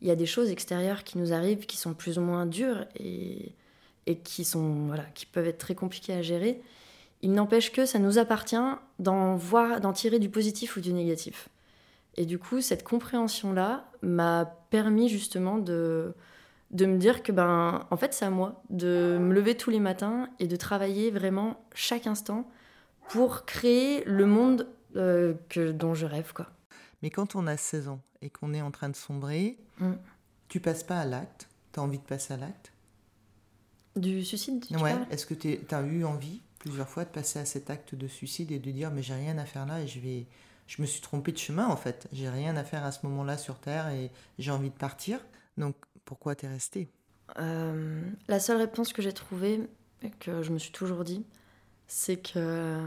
Il 0.00 0.08
y 0.08 0.10
a 0.10 0.16
des 0.16 0.26
choses 0.26 0.48
extérieures 0.48 1.04
qui 1.04 1.18
nous 1.18 1.34
arrivent 1.34 1.66
qui 1.66 1.76
sont 1.76 1.92
plus 1.92 2.16
ou 2.16 2.22
moins 2.22 2.46
dures 2.46 2.86
et, 2.98 3.54
et 4.06 4.16
qui, 4.16 4.44
sont, 4.44 4.86
voilà, 4.86 5.04
qui 5.14 5.26
peuvent 5.26 5.46
être 5.46 5.58
très 5.58 5.74
compliquées 5.74 6.14
à 6.14 6.22
gérer. 6.22 6.62
Il 7.22 7.32
n'empêche 7.32 7.72
que 7.72 7.86
ça 7.86 7.98
nous 7.98 8.18
appartient 8.18 8.56
d'en 8.98 9.36
voir, 9.36 9.80
d'en 9.80 9.92
tirer 9.92 10.18
du 10.18 10.28
positif 10.28 10.76
ou 10.76 10.80
du 10.80 10.92
négatif. 10.92 11.48
Et 12.16 12.26
du 12.26 12.38
coup, 12.38 12.60
cette 12.60 12.84
compréhension-là 12.84 13.88
m'a 14.02 14.44
permis 14.70 15.08
justement 15.08 15.58
de, 15.58 16.14
de 16.72 16.86
me 16.86 16.98
dire 16.98 17.22
que, 17.22 17.32
ben, 17.32 17.86
en 17.90 17.96
fait, 17.96 18.12
c'est 18.12 18.24
à 18.24 18.30
moi 18.30 18.62
de 18.70 19.18
me 19.20 19.32
lever 19.32 19.56
tous 19.56 19.70
les 19.70 19.80
matins 19.80 20.28
et 20.38 20.46
de 20.46 20.56
travailler 20.56 21.10
vraiment 21.10 21.64
chaque 21.74 22.06
instant 22.06 22.50
pour 23.08 23.44
créer 23.44 24.04
le 24.04 24.26
monde 24.26 24.68
euh, 24.96 25.34
que, 25.48 25.70
dont 25.70 25.94
je 25.94 26.06
rêve, 26.06 26.32
quoi. 26.32 26.48
Mais 27.02 27.10
quand 27.10 27.34
on 27.34 27.46
a 27.46 27.56
16 27.56 27.88
ans 27.88 28.00
et 28.20 28.30
qu'on 28.30 28.54
est 28.54 28.62
en 28.62 28.70
train 28.70 28.88
de 28.88 28.96
sombrer, 28.96 29.58
mm. 29.78 29.92
tu 30.48 30.60
passes 30.60 30.84
pas 30.84 31.00
à 31.00 31.04
l'acte? 31.04 31.48
Tu 31.72 31.80
as 31.80 31.82
envie 31.82 31.98
de 31.98 32.04
passer 32.04 32.34
à 32.34 32.36
l'acte? 32.36 32.72
Du 33.96 34.24
suicide 34.24 34.64
Ouais. 34.80 34.94
Est-ce 35.10 35.26
que 35.26 35.34
tu 35.34 35.58
as 35.70 35.82
eu 35.82 36.04
envie 36.04 36.40
plusieurs 36.62 36.88
fois 36.88 37.04
de 37.04 37.10
passer 37.10 37.40
à 37.40 37.44
cet 37.44 37.70
acte 37.70 37.96
de 37.96 38.06
suicide 38.06 38.52
et 38.52 38.60
de 38.60 38.70
dire 38.70 38.92
mais 38.92 39.02
j'ai 39.02 39.14
rien 39.14 39.36
à 39.38 39.44
faire 39.44 39.66
là 39.66 39.80
et 39.80 39.88
je 39.88 39.98
vais 39.98 40.26
je 40.68 40.80
me 40.80 40.86
suis 40.86 41.00
trompé 41.00 41.32
de 41.32 41.38
chemin 41.38 41.66
en 41.66 41.76
fait. 41.76 42.08
J'ai 42.12 42.28
rien 42.28 42.56
à 42.56 42.62
faire 42.62 42.84
à 42.84 42.92
ce 42.92 43.04
moment-là 43.06 43.36
sur 43.36 43.58
terre 43.58 43.88
et 43.88 44.10
j'ai 44.38 44.52
envie 44.52 44.70
de 44.70 44.76
partir. 44.76 45.18
Donc 45.58 45.74
pourquoi 46.04 46.34
t'es 46.34 46.48
resté 46.48 46.88
euh, 47.38 48.02
la 48.28 48.40
seule 48.40 48.58
réponse 48.58 48.92
que 48.92 49.02
j'ai 49.02 49.12
trouvée 49.12 49.60
et 50.02 50.10
que 50.10 50.42
je 50.42 50.52
me 50.52 50.58
suis 50.58 50.72
toujours 50.72 51.02
dit 51.02 51.24
c'est 51.88 52.16
que 52.16 52.80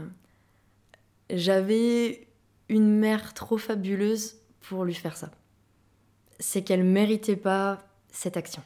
j'avais 1.30 2.28
une 2.68 2.98
mère 2.98 3.34
trop 3.34 3.58
fabuleuse 3.58 4.38
pour 4.62 4.84
lui 4.84 4.94
faire 4.94 5.16
ça. 5.16 5.30
C'est 6.40 6.62
qu'elle 6.62 6.82
méritait 6.82 7.36
pas 7.36 7.84
cette 8.10 8.36
action. 8.36 8.62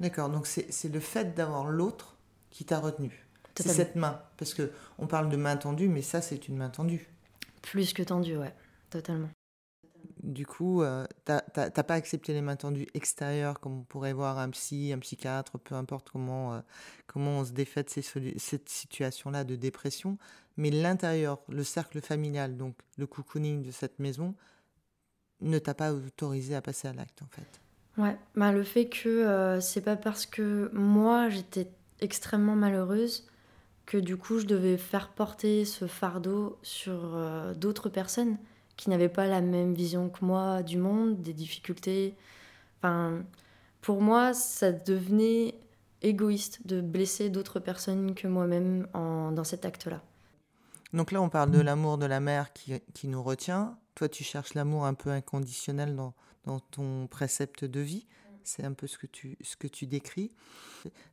D'accord. 0.00 0.28
Donc 0.28 0.46
c'est 0.46 0.92
le 0.92 1.00
fait 1.00 1.34
d'avoir 1.34 1.66
l'autre 1.66 2.16
qui 2.50 2.64
t'a 2.64 2.78
retenu 2.78 3.21
c'est 3.56 3.68
cette 3.68 3.96
main. 3.96 4.22
Parce 4.36 4.54
que 4.54 4.70
on 4.98 5.06
parle 5.06 5.28
de 5.28 5.36
main 5.36 5.56
tendue, 5.56 5.88
mais 5.88 6.02
ça, 6.02 6.20
c'est 6.20 6.48
une 6.48 6.56
main 6.56 6.70
tendue. 6.70 7.08
Plus 7.62 7.92
que 7.92 8.02
tendue, 8.02 8.36
ouais, 8.36 8.54
totalement. 8.90 9.28
Du 10.22 10.46
coup, 10.46 10.82
euh, 10.82 11.04
t'as 11.24 11.40
pas 11.70 11.94
accepté 11.94 12.32
les 12.32 12.42
mains 12.42 12.56
tendues 12.56 12.86
extérieures 12.94 13.58
comme 13.58 13.80
on 13.80 13.82
pourrait 13.82 14.12
voir 14.12 14.38
un 14.38 14.50
psy, 14.50 14.92
un 14.92 14.98
psychiatre, 15.00 15.58
peu 15.58 15.74
importe 15.74 16.10
comment, 16.10 16.54
euh, 16.54 16.60
comment 17.06 17.40
on 17.40 17.44
se 17.44 17.52
défait 17.52 17.82
de 17.82 17.90
cette 18.36 18.68
situation-là 18.68 19.42
de 19.42 19.56
dépression, 19.56 20.18
mais 20.56 20.70
l'intérieur, 20.70 21.40
le 21.48 21.64
cercle 21.64 22.00
familial, 22.00 22.56
donc 22.56 22.76
le 22.98 23.06
cocooning 23.06 23.62
de 23.62 23.72
cette 23.72 23.98
maison, 23.98 24.34
ne 25.40 25.58
t'a 25.58 25.74
pas 25.74 25.92
autorisé 25.92 26.54
à 26.54 26.62
passer 26.62 26.86
à 26.86 26.92
l'acte 26.92 27.20
en 27.22 27.28
fait. 27.28 27.60
Ouais, 27.98 28.16
bah 28.36 28.52
le 28.52 28.62
fait 28.62 28.88
que 28.88 29.08
euh, 29.08 29.60
c'est 29.60 29.82
pas 29.82 29.96
parce 29.96 30.24
que 30.24 30.70
moi 30.72 31.28
j'étais 31.28 31.68
extrêmement 32.00 32.54
malheureuse 32.54 33.26
que 33.86 33.98
du 33.98 34.16
coup 34.16 34.38
je 34.38 34.46
devais 34.46 34.76
faire 34.76 35.10
porter 35.10 35.64
ce 35.64 35.86
fardeau 35.86 36.58
sur 36.62 37.14
euh, 37.14 37.54
d'autres 37.54 37.88
personnes 37.88 38.36
qui 38.76 38.90
n'avaient 38.90 39.08
pas 39.08 39.26
la 39.26 39.40
même 39.40 39.74
vision 39.74 40.08
que 40.08 40.24
moi 40.24 40.62
du 40.62 40.78
monde, 40.78 41.20
des 41.20 41.32
difficultés. 41.32 42.16
Enfin, 42.78 43.22
pour 43.80 44.00
moi, 44.00 44.32
ça 44.34 44.72
devenait 44.72 45.54
égoïste 46.00 46.66
de 46.66 46.80
blesser 46.80 47.30
d'autres 47.30 47.60
personnes 47.60 48.14
que 48.14 48.26
moi-même 48.26 48.86
dans 48.92 49.44
cet 49.44 49.64
acte-là. 49.64 50.02
Donc 50.92 51.12
là, 51.12 51.22
on 51.22 51.28
parle 51.28 51.50
de 51.50 51.60
l'amour 51.60 51.96
de 51.96 52.06
la 52.06 52.20
mère 52.20 52.52
qui, 52.52 52.74
qui, 52.92 53.08
nous 53.08 53.22
retient. 53.22 53.78
Toi, 53.94 54.08
tu 54.08 54.24
cherches 54.24 54.54
l'amour 54.54 54.84
un 54.84 54.94
peu 54.94 55.10
inconditionnel 55.10 55.96
dans, 55.96 56.12
dans 56.44 56.60
ton 56.60 57.06
précepte 57.06 57.64
de 57.64 57.80
vie. 57.80 58.06
C'est 58.44 58.64
un 58.64 58.72
peu 58.72 58.86
ce 58.86 58.98
que, 58.98 59.06
tu, 59.06 59.36
ce 59.42 59.56
que 59.56 59.66
tu 59.66 59.86
décris. 59.86 60.32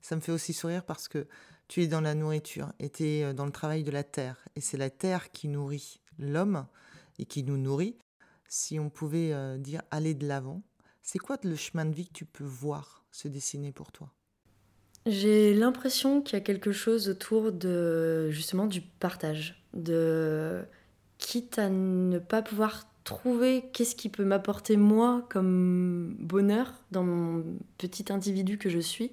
Ça 0.02 0.16
me 0.16 0.22
fait 0.22 0.32
aussi 0.32 0.54
sourire 0.54 0.84
parce 0.84 1.08
que 1.08 1.28
tu 1.68 1.84
es 1.84 1.88
dans 1.88 2.02
la 2.02 2.16
nourriture 2.16 2.74
et 2.80 2.90
tu 2.90 3.06
es 3.06 3.24
euh, 3.24 3.34
dans 3.34 3.46
le 3.46 3.52
travail 3.52 3.84
de 3.84 3.92
la 3.92 4.04
terre. 4.04 4.38
Et 4.56 4.62
c'est 4.62 4.78
la 4.78 4.90
terre 4.90 5.32
qui 5.32 5.48
nourrit 5.48 6.00
l'homme 6.18 6.66
et 7.18 7.26
qui 7.26 7.44
nous 7.44 7.58
nourrit. 7.58 7.98
Si 8.48 8.80
on 8.80 8.90
pouvait 8.90 9.34
euh, 9.34 9.58
dire 9.58 9.84
aller 9.92 10.16
de 10.16 10.28
l'avant, 10.28 10.64
c'est 11.04 11.20
quoi 11.20 11.38
le 11.44 11.56
chemin 11.56 11.86
de 11.86 11.94
vie 11.94 12.08
que 12.08 12.14
tu 12.14 12.26
peux 12.26 12.44
voir 12.44 13.06
se 13.12 13.28
dessiner 13.28 13.72
pour 13.72 13.92
toi? 13.92 14.12
J'ai 15.06 15.54
l'impression 15.54 16.22
qu'il 16.22 16.34
y 16.34 16.42
a 16.42 16.44
quelque 16.44 16.72
chose 16.72 17.10
autour 17.10 17.52
de 17.52 18.30
justement 18.30 18.68
du 18.68 18.82
partage, 18.82 19.66
de 19.74 20.66
quitte 21.18 21.60
à 21.60 21.70
ne 21.70 22.20
pas 22.20 22.42
pouvoir 22.42 22.89
trouver 23.10 23.66
qu'est-ce 23.74 23.96
qui 23.96 24.10
peut 24.10 24.24
m'apporter 24.24 24.78
moi 24.78 25.26
comme 25.30 26.16
bonheur 26.20 26.74
dans 26.92 27.04
mon 27.04 27.44
petit 27.78 28.06
individu 28.12 28.58
que 28.58 28.70
je 28.70 28.80
suis. 28.80 29.12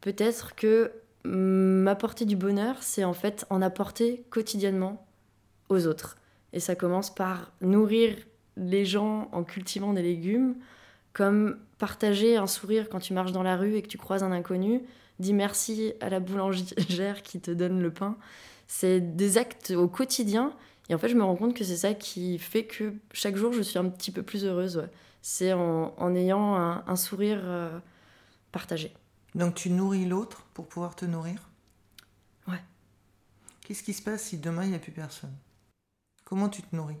Peut-être 0.00 0.54
que 0.54 0.92
m'apporter 1.24 2.24
du 2.24 2.36
bonheur, 2.36 2.76
c'est 2.82 3.04
en 3.04 3.12
fait 3.12 3.44
en 3.50 3.60
apporter 3.60 4.24
quotidiennement 4.30 5.06
aux 5.68 5.86
autres. 5.86 6.16
Et 6.52 6.60
ça 6.60 6.74
commence 6.74 7.14
par 7.14 7.52
nourrir 7.60 8.16
les 8.56 8.84
gens 8.84 9.28
en 9.32 9.44
cultivant 9.44 9.92
des 9.92 10.02
légumes, 10.02 10.54
comme 11.12 11.58
partager 11.78 12.36
un 12.36 12.46
sourire 12.46 12.88
quand 12.88 13.00
tu 13.00 13.12
marches 13.12 13.32
dans 13.32 13.42
la 13.42 13.56
rue 13.56 13.74
et 13.74 13.82
que 13.82 13.88
tu 13.88 13.98
croises 13.98 14.22
un 14.22 14.32
inconnu, 14.32 14.82
dis 15.18 15.32
merci 15.32 15.92
à 16.00 16.08
la 16.08 16.20
boulangère 16.20 17.22
qui 17.24 17.40
te 17.40 17.50
donne 17.50 17.82
le 17.82 17.90
pain. 17.90 18.16
C'est 18.66 19.00
des 19.16 19.36
actes 19.36 19.72
au 19.72 19.88
quotidien. 19.88 20.52
Et 20.90 20.94
en 20.94 20.98
fait, 20.98 21.08
je 21.08 21.14
me 21.14 21.22
rends 21.22 21.36
compte 21.36 21.54
que 21.54 21.62
c'est 21.62 21.76
ça 21.76 21.94
qui 21.94 22.36
fait 22.38 22.64
que 22.64 22.92
chaque 23.12 23.36
jour, 23.36 23.52
je 23.52 23.62
suis 23.62 23.78
un 23.78 23.88
petit 23.88 24.10
peu 24.10 24.24
plus 24.24 24.44
heureuse. 24.44 24.88
C'est 25.22 25.52
en, 25.52 26.14
ayant 26.16 26.56
un, 26.56 26.96
sourire 26.96 27.40
euh, 27.44 27.78
partagé. 28.50 28.92
Donc 29.36 29.54
tu 29.54 29.70
nourris 29.70 30.04
l'autre 30.04 30.44
pour 30.52 30.66
pouvoir 30.66 30.96
te 30.96 31.04
nourrir? 31.04 31.48
Ouais. 32.48 32.60
Qu'est-ce 33.60 33.84
qui 33.84 33.92
se 33.92 34.02
passe 34.02 34.24
si 34.24 34.38
demain 34.38 34.64
il 34.64 34.70
n'y 34.70 34.74
a 34.74 34.80
plus 34.80 34.90
personne? 34.90 35.32
Comment 36.24 36.48
tu 36.48 36.60
te 36.60 36.74
nourris? 36.74 36.98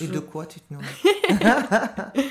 Et 0.00 0.08
de 0.08 0.18
quoi 0.18 0.46
tu 0.46 0.60
te 0.60 0.72
nourris? 0.72 0.86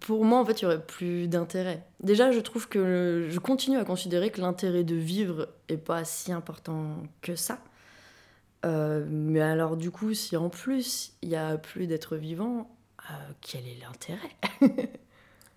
Pour 0.00 0.24
moi, 0.24 0.38
en 0.38 0.44
fait, 0.44 0.60
il 0.60 0.62
y 0.62 0.66
aurait 0.66 0.86
plus 0.86 1.26
d'intérêt. 1.26 1.84
Déjà, 2.00 2.30
je 2.30 2.38
trouve 2.38 2.68
que 2.68 3.26
je 3.28 3.38
continue 3.40 3.76
à 3.76 3.84
considérer 3.84 4.30
que 4.30 4.40
l'intérêt 4.40 4.84
de 4.84 4.94
vivre 4.94 5.48
est 5.68 5.76
pas 5.76 6.04
si 6.04 6.30
important 6.30 7.02
que 7.22 7.34
ça. 7.34 7.60
Euh, 8.64 9.06
mais 9.08 9.40
alors, 9.40 9.76
du 9.76 9.90
coup, 9.90 10.12
si 10.14 10.36
en 10.36 10.50
plus 10.50 11.14
il 11.22 11.30
y 11.30 11.36
a 11.36 11.56
plus 11.56 11.86
d'êtres 11.86 12.16
vivants, 12.16 12.76
euh, 13.10 13.32
quel 13.40 13.66
est 13.66 13.78
l'intérêt? 13.80 14.36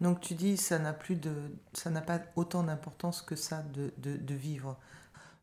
Donc 0.01 0.19
tu 0.19 0.33
dis 0.33 0.57
ça 0.57 0.79
n'a 0.79 0.93
plus 0.93 1.15
de, 1.15 1.33
ça 1.73 1.89
n'a 1.89 2.01
pas 2.01 2.21
autant 2.35 2.63
d'importance 2.63 3.21
que 3.21 3.35
ça 3.35 3.63
de, 3.63 3.93
de, 3.97 4.17
de, 4.17 4.33
vivre. 4.33 4.77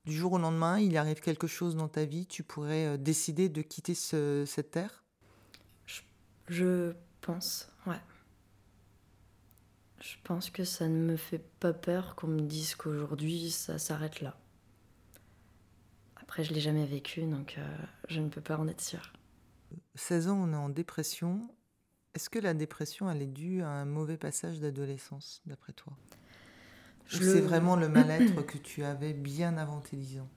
Du 0.05 0.13
jour 0.13 0.35
au 0.35 0.39
lendemain, 0.39 0.79
il 0.79 0.97
arrive 0.97 1.21
quelque 1.21 1.47
chose 1.47 1.77
dans 1.77 1.89
ta 1.89 2.05
vie, 2.05 2.27
tu 2.27 2.43
pourrais 2.43 2.87
euh, 2.87 2.97
décider 2.97 3.49
de 3.49 3.63
quitter 3.63 3.95
ce, 3.95 4.45
cette 4.47 4.71
terre? 4.71 5.03
Je, 5.87 6.01
je 6.49 6.93
pense, 7.21 7.71
ouais. 7.87 8.01
Je 10.01 10.17
pense 10.25 10.51
que 10.51 10.65
ça 10.65 10.89
ne 10.89 10.99
me 10.99 11.17
fait 11.17 11.43
pas 11.61 11.73
peur 11.73 12.15
qu'on 12.15 12.27
me 12.27 12.41
dise 12.41 12.75
qu'aujourd'hui 12.75 13.51
ça 13.51 13.79
s'arrête 13.79 14.21
là. 14.21 14.37
Après, 16.41 16.49
je 16.49 16.55
l'ai 16.55 16.63
jamais 16.63 16.87
vécu, 16.87 17.21
donc 17.25 17.57
euh, 17.59 17.77
je 18.09 18.19
ne 18.19 18.31
peux 18.31 18.41
pas 18.41 18.57
en 18.57 18.67
être 18.67 18.81
sûre. 18.81 19.13
16 19.95 20.29
ans, 20.29 20.41
on 20.43 20.55
est 20.55 20.57
en 20.57 20.71
dépression. 20.71 21.43
Est-ce 22.15 22.31
que 22.31 22.39
la 22.39 22.55
dépression, 22.55 23.11
elle 23.11 23.21
est 23.21 23.27
due 23.27 23.61
à 23.61 23.69
un 23.69 23.85
mauvais 23.85 24.17
passage 24.17 24.59
d'adolescence, 24.59 25.43
d'après 25.45 25.75
toi? 25.75 25.93
Je... 27.05 27.19
Ou 27.19 27.21
c'est 27.21 27.41
vraiment 27.43 27.77
le 27.77 27.91
mal-être 27.91 28.41
que 28.47 28.57
tu 28.57 28.85
avais 28.85 29.13
bien 29.13 29.59
avant 29.59 29.81
tes 29.81 29.99
10 29.99 30.21
ans? 30.21 30.29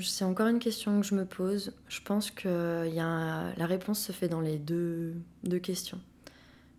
C'est 0.00 0.24
encore 0.24 0.46
une 0.46 0.58
question 0.58 1.02
que 1.02 1.06
je 1.06 1.14
me 1.14 1.26
pose. 1.26 1.76
Je 1.88 2.00
pense 2.00 2.30
que 2.30 2.88
y 2.88 3.00
a... 3.00 3.54
la 3.54 3.66
réponse 3.66 4.00
se 4.00 4.12
fait 4.12 4.28
dans 4.28 4.40
les 4.40 4.56
deux, 4.56 5.16
deux 5.42 5.58
questions. 5.58 6.00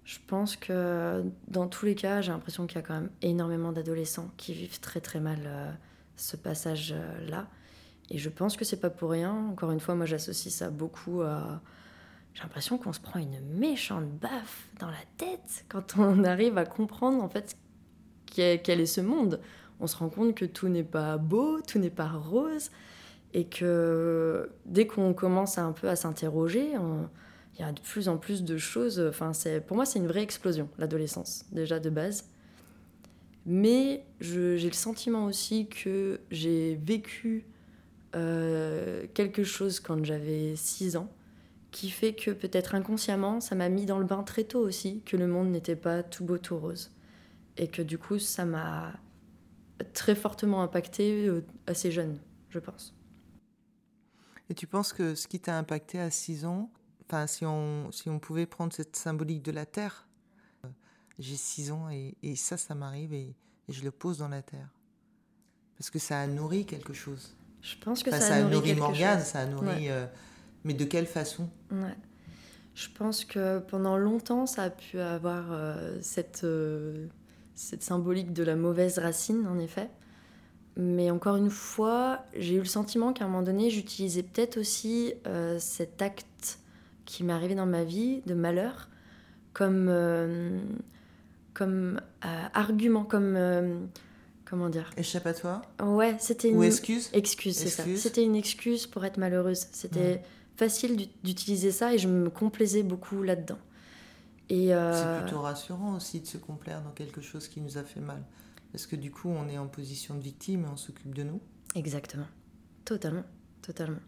Je 0.03 0.17
pense 0.25 0.55
que 0.55 1.23
dans 1.47 1.67
tous 1.67 1.85
les 1.85 1.93
cas, 1.93 2.21
j'ai 2.21 2.31
l'impression 2.31 2.65
qu'il 2.65 2.77
y 2.77 2.79
a 2.79 2.87
quand 2.87 2.95
même 2.95 3.11
énormément 3.21 3.71
d'adolescents 3.71 4.31
qui 4.35 4.53
vivent 4.53 4.79
très 4.79 4.99
très 4.99 5.19
mal 5.19 5.43
euh, 5.45 5.71
ce 6.15 6.35
passage-là. 6.35 7.47
Et 8.09 8.17
je 8.17 8.29
pense 8.29 8.55
que 8.55 8.65
c'est 8.65 8.79
pas 8.79 8.89
pour 8.89 9.11
rien. 9.11 9.33
Encore 9.51 9.71
une 9.71 9.79
fois, 9.79 9.95
moi 9.95 10.05
j'associe 10.05 10.53
ça 10.53 10.69
beaucoup 10.69 11.21
à. 11.21 11.61
J'ai 12.33 12.43
l'impression 12.43 12.77
qu'on 12.77 12.91
se 12.91 12.99
prend 12.99 13.19
une 13.19 13.39
méchante 13.57 14.09
baffe 14.09 14.67
dans 14.79 14.89
la 14.89 15.03
tête 15.17 15.65
quand 15.69 15.97
on 15.97 16.23
arrive 16.25 16.57
à 16.57 16.65
comprendre 16.65 17.23
en 17.23 17.29
fait 17.29 17.55
quel 18.25 18.81
est 18.81 18.85
ce 18.85 19.01
monde. 19.01 19.39
On 19.79 19.87
se 19.87 19.97
rend 19.97 20.09
compte 20.09 20.35
que 20.35 20.45
tout 20.45 20.67
n'est 20.67 20.83
pas 20.83 21.17
beau, 21.17 21.61
tout 21.61 21.79
n'est 21.79 21.89
pas 21.89 22.09
rose, 22.09 22.71
et 23.33 23.45
que 23.45 24.49
dès 24.65 24.87
qu'on 24.87 25.13
commence 25.13 25.57
un 25.57 25.71
peu 25.71 25.89
à 25.89 25.95
s'interroger, 25.95 26.73
il 27.55 27.61
y 27.61 27.63
a 27.63 27.71
de 27.71 27.79
plus 27.79 28.07
en 28.07 28.17
plus 28.17 28.43
de 28.43 28.57
choses. 28.57 28.99
Enfin, 28.99 29.31
pour 29.67 29.75
moi, 29.75 29.85
c'est 29.85 29.99
une 29.99 30.07
vraie 30.07 30.23
explosion, 30.23 30.69
l'adolescence, 30.77 31.45
déjà 31.51 31.79
de 31.79 31.89
base. 31.89 32.25
Mais 33.45 34.05
j'ai 34.19 34.57
le 34.57 34.71
sentiment 34.73 35.25
aussi 35.25 35.67
que 35.67 36.19
j'ai 36.31 36.75
vécu 36.75 37.45
euh, 38.15 39.05
quelque 39.13 39.43
chose 39.43 39.79
quand 39.79 40.03
j'avais 40.03 40.55
6 40.55 40.97
ans 40.97 41.09
qui 41.75 41.89
fait 41.89 42.13
que 42.13 42.31
peut-être 42.31 42.73
inconsciemment, 42.73 43.41
ça 43.41 43.53
m'a 43.53 43.67
mis 43.67 43.85
dans 43.85 43.99
le 43.99 44.05
bain 44.05 44.23
très 44.23 44.45
tôt 44.45 44.61
aussi, 44.61 45.01
que 45.01 45.17
le 45.17 45.27
monde 45.27 45.49
n'était 45.49 45.75
pas 45.75 46.03
tout 46.03 46.23
beau, 46.23 46.37
tout 46.37 46.57
rose. 46.57 46.91
Et 47.57 47.67
que 47.67 47.81
du 47.81 47.97
coup, 47.97 48.17
ça 48.17 48.45
m'a 48.45 48.93
très 49.93 50.15
fortement 50.15 50.61
impacté 50.61 51.27
euh, 51.27 51.45
assez 51.67 51.91
jeune, 51.91 52.17
je 52.49 52.59
pense. 52.59 52.95
Et 54.49 54.53
tu 54.53 54.67
penses 54.67 54.93
que 54.93 55.15
ce 55.15 55.27
qui 55.27 55.41
t'a 55.41 55.57
impacté 55.57 55.99
à 55.99 56.09
6 56.09 56.45
ans, 56.45 56.71
si 57.27 57.45
on, 57.45 57.91
si 57.91 58.09
on 58.09 58.19
pouvait 58.19 58.45
prendre 58.45 58.71
cette 58.71 58.95
symbolique 58.95 59.43
de 59.43 59.51
la 59.51 59.65
Terre, 59.65 60.04
j'ai 61.19 61.35
6 61.35 61.71
ans 61.71 61.89
et, 61.89 62.15
et, 62.23 62.35
ça, 62.35 62.57
ça 62.57 62.75
m'arrive 62.75 63.13
et, 63.13 63.35
et, 63.67 63.73
je 63.73 63.83
le 63.83 63.91
pose 63.91 64.17
dans 64.17 64.27
la 64.27 64.41
terre. 64.41 64.69
Parce 65.77 65.89
que 65.89 65.99
ça 65.99 66.19
a 66.19 66.27
nourri 66.27 66.65
quelque 66.65 66.93
chose. 66.93 67.35
Je 67.61 67.75
pense 67.77 68.03
que 68.03 68.11
ça, 68.11 68.35
a 68.35 68.41
nourri, 68.41 68.53
nourri 68.53 68.75
Morgane, 68.75 69.21
ça 69.21 69.39
a 69.39 69.45
nourri. 69.45 69.89
Euh, 69.89 70.05
mais 70.63 70.73
de 70.73 70.85
quelle 70.85 71.07
façon? 71.07 71.49
Ouais. 71.71 71.95
Je 72.75 72.89
pense 72.89 73.25
que 73.25 73.59
pendant 73.59 73.97
longtemps, 73.97 74.45
ça 74.45 74.63
a 74.63 74.69
pu 74.69 74.99
avoir 74.99 75.45
euh, 75.51 75.97
cette, 76.01 76.43
euh, 76.43 77.07
cette 77.55 77.83
symbolique 77.83 78.33
de 78.33 78.43
la 78.43 78.55
mauvaise 78.55 78.99
racine, 78.99 79.47
en 79.47 79.57
effet. 79.57 79.89
Mais 80.77 81.09
encore 81.09 81.37
une 81.37 81.49
fois, 81.49 82.25
j'ai 82.35 82.55
eu 82.55 82.59
le 82.59 82.65
sentiment 82.65 83.13
qu'à 83.13 83.25
un 83.25 83.27
moment 83.27 83.43
donné, 83.43 83.69
j'utilisais 83.69 84.23
peut-être 84.23 84.57
aussi 84.57 85.13
cet 85.57 86.01
acte 86.01 86.59
qui 87.05 87.23
m'est 87.23 87.31
arrivé 87.31 87.55
dans 87.55 87.65
ma 87.65 87.85
vie 87.85 88.21
de 88.25 88.33
malheur 88.33 88.89
comme 89.53 89.89
comme 91.55 91.99
euh, 92.23 92.43
argument, 92.53 93.03
comme 93.03 93.35
euh, 93.35 93.79
comment 94.45 94.69
dire 94.69 94.91
Échappatoire. 94.97 95.63
Ouais, 95.81 96.15
c'était 96.19 96.49
une 96.49 96.57
ou 96.57 96.63
excuse. 96.63 97.09
Excuse, 97.13 97.55
c'est 97.57 97.69
ça. 97.69 97.83
C'était 97.95 98.23
une 98.23 98.35
excuse 98.35 98.85
pour 98.85 99.03
être 99.05 99.17
malheureuse. 99.17 99.65
C'était 99.71 100.21
facile 100.55 101.09
d'utiliser 101.23 101.71
ça 101.71 101.95
et 101.95 101.97
je 101.97 102.07
me 102.07 102.29
complaisais 102.29 102.83
beaucoup 102.83 103.23
là-dedans. 103.23 103.57
Euh, 104.51 105.17
c'est 105.17 105.23
plutôt 105.23 105.41
rassurant 105.41 105.95
aussi 105.95 106.19
de 106.19 106.27
se 106.27 106.37
complaire 106.37 106.81
dans 106.83 106.91
quelque 106.91 107.21
chose 107.21 107.47
qui 107.47 107.61
nous 107.61 107.79
a 107.79 107.83
fait 107.83 107.99
mal, 107.99 108.21
parce 108.71 108.85
que 108.85 108.95
du 108.95 109.09
coup 109.09 109.29
on 109.29 109.49
est 109.49 109.57
en 109.57 109.65
position 109.65 110.13
de 110.13 110.21
victime 110.21 110.65
et 110.65 110.67
on 110.71 110.77
s'occupe 110.77 111.15
de 111.15 111.23
nous. 111.23 111.41
Exactement, 111.73 112.27
totalement, 112.83 113.23
totalement. 113.63 113.99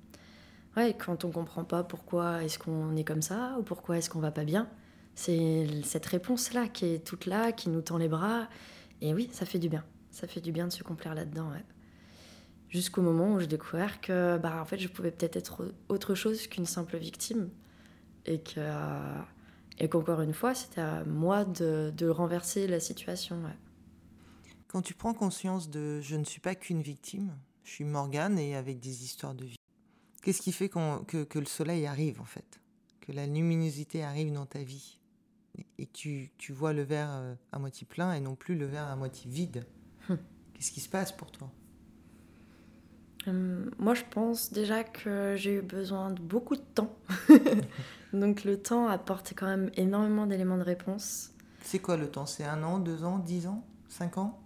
Ouais, 0.76 0.96
quand 0.96 1.26
on 1.26 1.32
comprend 1.32 1.64
pas 1.64 1.84
pourquoi 1.84 2.44
est-ce 2.44 2.60
qu'on 2.60 2.96
est 2.96 3.04
comme 3.04 3.24
ça 3.24 3.56
ou 3.60 3.64
pourquoi 3.64 3.98
est-ce 3.98 4.12
qu'on 4.12 4.20
va 4.20 4.30
pas 4.30 4.44
bien, 4.44 4.70
c'est 5.18 5.68
cette 5.84 6.06
réponse-là 6.06 6.68
qui 6.68 6.86
est 6.86 7.00
toute 7.00 7.26
là, 7.26 7.52
qui 7.52 7.70
nous 7.70 7.82
tend 7.82 7.98
les 7.98 8.08
bras. 8.08 8.48
Et 9.02 9.16
oui, 9.16 9.30
ça 9.32 9.48
fait 9.48 9.58
du 9.58 9.68
bien. 9.68 9.84
Ça 10.12 10.28
fait 10.28 10.42
du 10.42 10.52
bien 10.52 10.68
de 10.68 10.72
se 10.72 10.84
complaire 10.84 11.16
là-dedans. 11.16 11.52
Jusqu'au 12.70 13.02
moment 13.02 13.34
où 13.34 13.40
j'ai 13.40 13.48
découvert 13.48 14.00
que 14.00 14.38
bah, 14.38 14.62
en 14.62 14.66
fait, 14.66 14.78
je 14.78 14.88
pouvais 14.88 15.10
peut-être 15.10 15.36
être 15.36 15.74
autre 15.90 16.14
chose 16.14 16.46
qu'une 16.46 16.68
simple 16.68 16.98
victime. 16.98 17.50
Et 18.28 18.42
que 18.42 18.62
et 19.80 19.90
qu'encore 19.90 20.22
une 20.22 20.34
fois, 20.34 20.54
c'était 20.54 20.82
à 20.82 21.04
moi 21.04 21.46
de, 21.46 21.92
de, 21.96 22.08
renverser 22.10 22.68
la 22.68 22.80
situation. 22.80 23.42
Quand 24.68 24.84
tu 24.84 24.94
prends 24.94 25.16
conscience 25.16 25.70
de 25.70 26.00
je 26.00 26.16
ne 26.16 26.26
suis 26.26 26.42
pas 26.42 26.54
qu'une 26.54 26.84
victime, 26.84 27.36
je 27.64 27.72
suis 27.72 27.86
Morgane 27.86 28.38
et 28.38 28.56
avec 28.56 28.80
des 28.80 29.04
histoires 29.04 29.34
de 29.34 29.46
vie, 29.46 29.58
qu'est-ce 30.22 30.42
qui 30.42 30.52
fait 30.52 30.70
que, 30.70 31.24
que 31.24 31.40
le 31.40 31.46
soleil 31.46 31.88
arrive 31.88 32.22
en 32.22 32.26
fait? 32.26 32.62
Que 33.02 33.12
la 33.12 33.26
luminosité 33.26 34.04
arrive 34.04 34.32
dans 34.32 34.46
ta 34.46 34.64
vie? 34.64 34.98
Et 35.80 35.86
tu, 35.88 36.30
tu 36.38 36.54
vois 36.54 36.74
le 36.74 36.84
verre 36.84 37.10
euh, 37.12 37.34
à 37.52 37.60
moitié 37.60 37.86
plein 37.90 38.14
et 38.14 38.20
non 38.20 38.36
plus 38.36 38.56
le 38.56 38.66
verre 38.66 38.88
à 38.88 38.96
moitié 38.96 39.30
vide. 39.32 39.66
Hum. 40.10 40.18
Qu'est-ce 40.54 40.72
qui 40.72 40.80
se 40.80 40.90
passe 40.90 41.12
pour 41.12 41.32
toi? 41.32 41.50
Hum, 43.28 43.70
Moi, 43.78 43.94
je 43.94 44.04
pense 44.10 44.52
déjà 44.52 44.84
que 44.84 45.36
j'ai 45.38 45.56
eu 45.56 45.62
besoin 45.62 46.12
de 46.12 46.22
beaucoup 46.22 46.56
de 46.56 46.62
temps. 46.76 46.96
Donc 48.14 48.44
le 48.46 48.58
temps 48.58 48.88
apporte 48.88 49.34
quand 49.36 49.48
même 49.48 49.70
énormément 49.76 50.26
d'éléments 50.28 50.58
de 50.58 50.64
réponse. 50.64 51.32
C'est 51.62 51.80
quoi 51.80 51.98
le 51.98 52.10
temps? 52.10 52.26
C'est 52.26 52.46
un 52.46 52.64
an, 52.64 52.80
deux 52.80 53.04
ans, 53.04 53.20
dix 53.20 53.48
ans, 53.48 53.66
cinq 53.90 54.18
ans? 54.18 54.40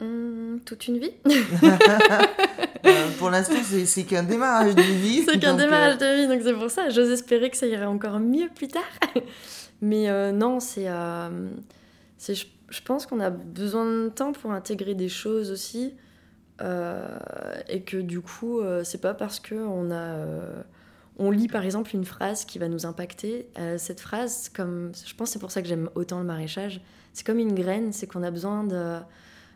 Hum, 0.00 0.60
Toute 0.64 0.88
une 0.88 0.98
vie. 0.98 1.12
Euh, 2.86 3.10
pour 3.18 3.30
l'instant, 3.30 3.54
c'est 3.84 4.04
qu'un 4.04 4.22
démarrage 4.22 4.74
de 4.74 4.82
vie. 4.82 5.22
C'est 5.28 5.38
qu'un 5.38 5.54
démarrage 5.54 5.96
euh, 6.00 6.16
de 6.16 6.20
vie, 6.20 6.28
donc 6.28 6.42
c'est 6.42 6.54
pour 6.54 6.70
ça. 6.70 6.88
J'ose 6.88 7.10
espérer 7.10 7.50
que 7.50 7.56
ça 7.56 7.66
irait 7.66 7.86
encore 7.86 8.18
mieux 8.18 8.48
plus 8.54 8.68
tard. 8.68 8.82
Mais 9.82 10.08
euh, 10.08 10.32
non, 10.32 10.60
c'est. 10.60 10.88
Euh, 10.88 11.48
je, 12.18 12.44
je, 12.68 12.80
pense 12.82 13.06
qu'on 13.06 13.20
a 13.20 13.30
besoin 13.30 13.84
de 13.84 14.08
temps 14.08 14.32
pour 14.32 14.52
intégrer 14.52 14.94
des 14.94 15.08
choses 15.08 15.50
aussi. 15.50 15.94
Et 16.60 17.82
que 17.82 17.96
du 17.96 18.20
coup, 18.20 18.60
c'est 18.84 19.00
pas 19.00 19.14
parce 19.14 19.40
qu'on 19.40 19.90
a. 19.90 20.26
on 21.18 21.30
lit 21.30 21.48
par 21.48 21.64
exemple 21.64 21.94
une 21.94 22.04
phrase 22.04 22.44
qui 22.44 22.58
va 22.58 22.68
nous 22.68 22.84
impacter. 22.84 23.48
cette 23.78 24.00
phrase, 24.00 24.50
comme. 24.50 24.92
Je 25.06 25.14
pense 25.14 25.28
que 25.28 25.32
c'est 25.32 25.38
pour 25.38 25.50
ça 25.50 25.62
que 25.62 25.68
j'aime 25.68 25.88
autant 25.94 26.18
le 26.18 26.26
maraîchage. 26.26 26.82
C'est 27.14 27.26
comme 27.26 27.38
une 27.38 27.54
graine, 27.54 27.92
c'est 27.92 28.06
qu'on 28.06 28.22
a 28.22 28.30
besoin 28.30 28.64
de 28.64 28.98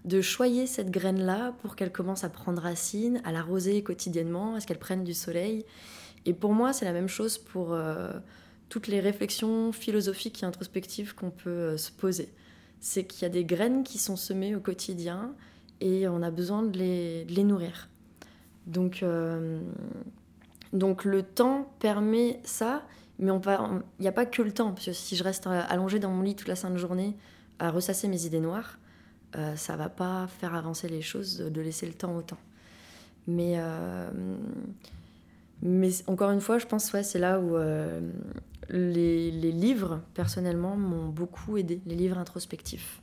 de 0.04 0.20
choyer 0.20 0.66
cette 0.66 0.90
graine-là 0.90 1.54
pour 1.62 1.76
qu'elle 1.76 1.92
commence 1.92 2.24
à 2.24 2.28
prendre 2.28 2.60
racine, 2.60 3.20
à 3.24 3.32
l'arroser 3.32 3.82
quotidiennement, 3.82 4.54
à 4.54 4.60
ce 4.60 4.66
qu'elle 4.66 4.78
prenne 4.78 5.04
du 5.04 5.14
soleil. 5.14 5.64
Et 6.26 6.34
pour 6.34 6.52
moi, 6.52 6.72
c'est 6.72 6.84
la 6.84 6.92
même 6.92 7.08
chose 7.08 7.38
pour, 7.38 7.74
toutes 8.68 8.88
les 8.88 9.00
réflexions 9.00 9.70
philosophiques 9.72 10.42
et 10.42 10.46
introspectives 10.46 11.14
qu'on 11.14 11.30
peut 11.30 11.50
euh, 11.50 11.76
se 11.76 11.92
poser. 11.92 12.28
C'est 12.80 13.04
qu'il 13.04 13.22
y 13.22 13.24
a 13.24 13.28
des 13.28 13.44
graines 13.44 13.84
qui 13.84 13.98
sont 13.98 14.16
semées 14.16 14.56
au 14.56 14.60
quotidien 14.60 15.34
et 15.80 16.08
on 16.08 16.22
a 16.22 16.30
besoin 16.30 16.62
de 16.62 16.76
les, 16.76 17.24
de 17.24 17.34
les 17.34 17.44
nourrir. 17.44 17.88
Donc, 18.66 19.02
euh, 19.02 19.60
donc 20.72 21.04
le 21.04 21.22
temps 21.22 21.72
permet 21.78 22.40
ça, 22.42 22.82
mais 23.18 23.30
il 23.32 23.82
n'y 24.00 24.08
a 24.08 24.12
pas 24.12 24.26
que 24.26 24.42
le 24.42 24.52
temps, 24.52 24.72
parce 24.72 24.86
que 24.86 24.92
si 24.92 25.14
je 25.14 25.22
reste 25.22 25.46
allongée 25.46 26.00
dans 26.00 26.10
mon 26.10 26.22
lit 26.22 26.34
toute 26.34 26.48
la 26.48 26.56
sainte 26.56 26.76
journée 26.76 27.16
à 27.60 27.70
ressasser 27.70 28.08
mes 28.08 28.26
idées 28.26 28.40
noires, 28.40 28.78
euh, 29.37 29.57
ça 29.57 29.77
va 29.77 29.88
pas 29.88 30.27
faire 30.27 30.55
avancer 30.55 30.88
les 30.88 31.03
choses 31.03 31.38
de 31.38 31.61
laisser 31.61 31.87
le 31.87 31.94
temps 31.94 32.16
au 32.16 32.23
temps. 32.23 32.40
Mais 33.27 33.59
Mais 35.64 35.90
encore 36.07 36.31
une 36.31 36.42
fois, 36.42 36.59
je 36.59 36.66
pense 36.66 36.90
que 36.90 36.99
ouais, 36.99 37.03
c'est 37.03 37.18
là 37.18 37.40
où 37.40 37.57
euh, 37.57 38.01
les, 38.68 39.31
les, 39.31 39.51
livres, 39.51 40.03
personnellement, 40.12 40.77
m'ont 40.77 41.09
beaucoup 41.09 41.57
aidé, 41.57 41.81
les 41.87 41.94
livres 41.94 42.18
introspectifs. 42.18 43.01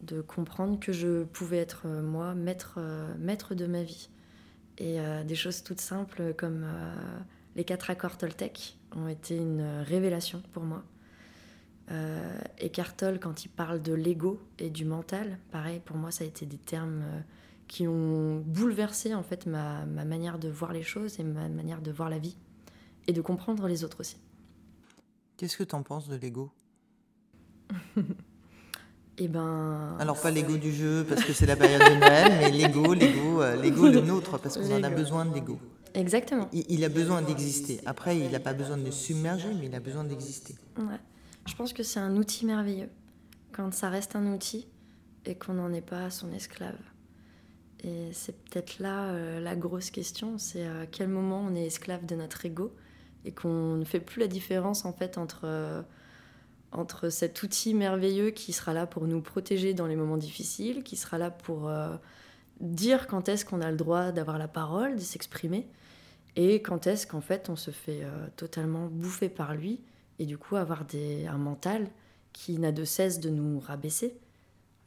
De 0.00 0.22
comprendre 0.22 0.80
que 0.80 0.92
je 0.92 1.24
pouvais 1.24 1.58
être, 1.58 1.82
euh, 1.84 2.02
moi, 2.02 2.34
maître, 2.34 2.76
euh, 2.78 3.14
maître 3.18 3.54
de 3.54 3.66
ma 3.66 3.82
vie. 3.82 4.08
Et 4.78 4.98
des 5.26 5.34
choses 5.34 5.62
toutes 5.62 5.82
simples 5.82 6.34
comme 6.36 6.66
les 7.54 7.62
quatre 7.62 7.90
accords 7.90 8.16
Toltec 8.16 8.78
ont 8.96 9.06
été 9.06 9.36
une 9.36 9.82
révélation 9.86 10.42
pour 10.52 10.64
moi. 10.64 10.82
Euh, 11.92 12.40
Eckhart 12.58 12.96
Tolle, 12.96 13.20
quand 13.20 13.44
il 13.44 13.48
parle 13.48 13.82
de 13.82 13.92
l'ego 13.92 14.40
et 14.58 14.70
du 14.70 14.84
mental, 14.84 15.38
pareil, 15.50 15.80
pour 15.84 15.96
moi, 15.96 16.10
ça 16.10 16.24
a 16.24 16.26
été 16.26 16.46
des 16.46 16.58
termes 16.58 17.02
qui 17.68 17.86
ont 17.86 18.42
bouleversé 18.46 19.14
en 19.14 19.22
fait 19.22 19.46
ma, 19.46 19.84
ma, 19.86 20.04
manière 20.04 20.38
de 20.38 20.48
voir 20.48 20.72
les 20.72 20.82
choses 20.82 21.18
et 21.20 21.24
ma 21.24 21.48
manière 21.48 21.80
de 21.80 21.90
voir 21.90 22.10
la 22.10 22.18
vie 22.18 22.36
et 23.06 23.12
de 23.12 23.20
comprendre 23.20 23.66
les 23.66 23.84
autres 23.84 24.00
aussi. 24.00 24.16
Qu'est-ce 25.36 25.56
que 25.56 25.64
tu 25.64 25.74
en 25.74 25.82
penses 25.82 26.08
de 26.08 26.16
l'ego? 26.16 26.50
Eh 29.18 29.28
ben. 29.28 29.94
Alors 29.98 30.18
pas 30.18 30.30
l'ego 30.30 30.56
du 30.56 30.72
jeu 30.72 31.04
parce 31.06 31.22
que 31.22 31.34
c'est 31.34 31.44
la 31.44 31.54
période 31.54 31.82
de 31.82 32.00
Noël, 32.00 32.32
mais 32.40 32.50
l'ego, 32.50 32.94
l'ego, 32.94 33.42
euh, 33.42 33.60
l'ego 33.60 33.86
le 33.86 34.00
nôtre 34.00 34.38
parce 34.38 34.56
qu'on 34.56 34.74
en 34.74 34.82
a 34.82 34.88
besoin 34.88 35.26
de 35.26 35.34
l'ego. 35.34 35.58
Exactement. 35.92 36.48
Il, 36.52 36.64
il 36.70 36.82
a 36.82 36.88
besoin 36.88 37.20
d'exister. 37.20 37.78
Après, 37.84 38.18
il 38.18 38.30
n'a 38.30 38.40
pas 38.40 38.54
besoin 38.54 38.78
de 38.78 38.90
submerger, 38.90 39.48
mais 39.60 39.66
il 39.66 39.74
a 39.74 39.80
besoin 39.80 40.04
d'exister. 40.04 40.54
Ouais. 40.78 40.98
Je 41.46 41.54
pense 41.54 41.72
que 41.72 41.82
c'est 41.82 42.00
un 42.00 42.16
outil 42.16 42.46
merveilleux 42.46 42.90
quand 43.52 43.72
ça 43.72 43.90
reste 43.90 44.16
un 44.16 44.32
outil 44.32 44.66
et 45.24 45.34
qu'on 45.34 45.54
n'en 45.54 45.72
est 45.72 45.80
pas 45.82 46.10
son 46.10 46.32
esclave. 46.32 46.78
Et 47.84 48.12
c'est 48.12 48.36
peut-être 48.44 48.78
là 48.78 49.06
euh, 49.06 49.40
la 49.40 49.56
grosse 49.56 49.90
question, 49.90 50.38
c'est 50.38 50.64
à 50.64 50.86
quel 50.86 51.08
moment 51.08 51.44
on 51.44 51.54
est 51.54 51.66
esclave 51.66 52.06
de 52.06 52.14
notre 52.14 52.44
ego 52.46 52.74
et 53.24 53.32
qu'on 53.32 53.76
ne 53.76 53.84
fait 53.84 54.00
plus 54.00 54.20
la 54.20 54.28
différence 54.28 54.84
en 54.84 54.92
fait 54.92 55.18
entre, 55.18 55.42
euh, 55.44 55.82
entre 56.70 57.08
cet 57.08 57.42
outil 57.42 57.74
merveilleux 57.74 58.30
qui 58.30 58.52
sera 58.52 58.72
là 58.72 58.86
pour 58.86 59.06
nous 59.06 59.20
protéger 59.20 59.74
dans 59.74 59.86
les 59.86 59.96
moments 59.96 60.16
difficiles, 60.16 60.84
qui 60.84 60.96
sera 60.96 61.18
là 61.18 61.30
pour 61.30 61.68
euh, 61.68 61.96
dire 62.60 63.08
quand 63.08 63.28
est-ce 63.28 63.44
qu'on 63.44 63.60
a 63.60 63.70
le 63.70 63.76
droit 63.76 64.12
d'avoir 64.12 64.38
la 64.38 64.48
parole, 64.48 64.94
de 64.94 65.00
s'exprimer, 65.00 65.68
et 66.36 66.62
quand 66.62 66.86
est-ce 66.86 67.06
qu'en 67.06 67.20
fait 67.20 67.50
on 67.50 67.56
se 67.56 67.72
fait 67.72 68.02
totalement 68.36 68.86
bouffer 68.86 69.28
par 69.28 69.54
lui 69.54 69.80
et 70.22 70.26
du 70.26 70.38
coup 70.38 70.56
avoir 70.56 70.84
des, 70.84 71.26
un 71.26 71.38
mental 71.38 71.88
qui 72.32 72.58
n'a 72.58 72.72
de 72.72 72.84
cesse 72.84 73.20
de 73.20 73.28
nous 73.28 73.60
rabaisser 73.60 74.14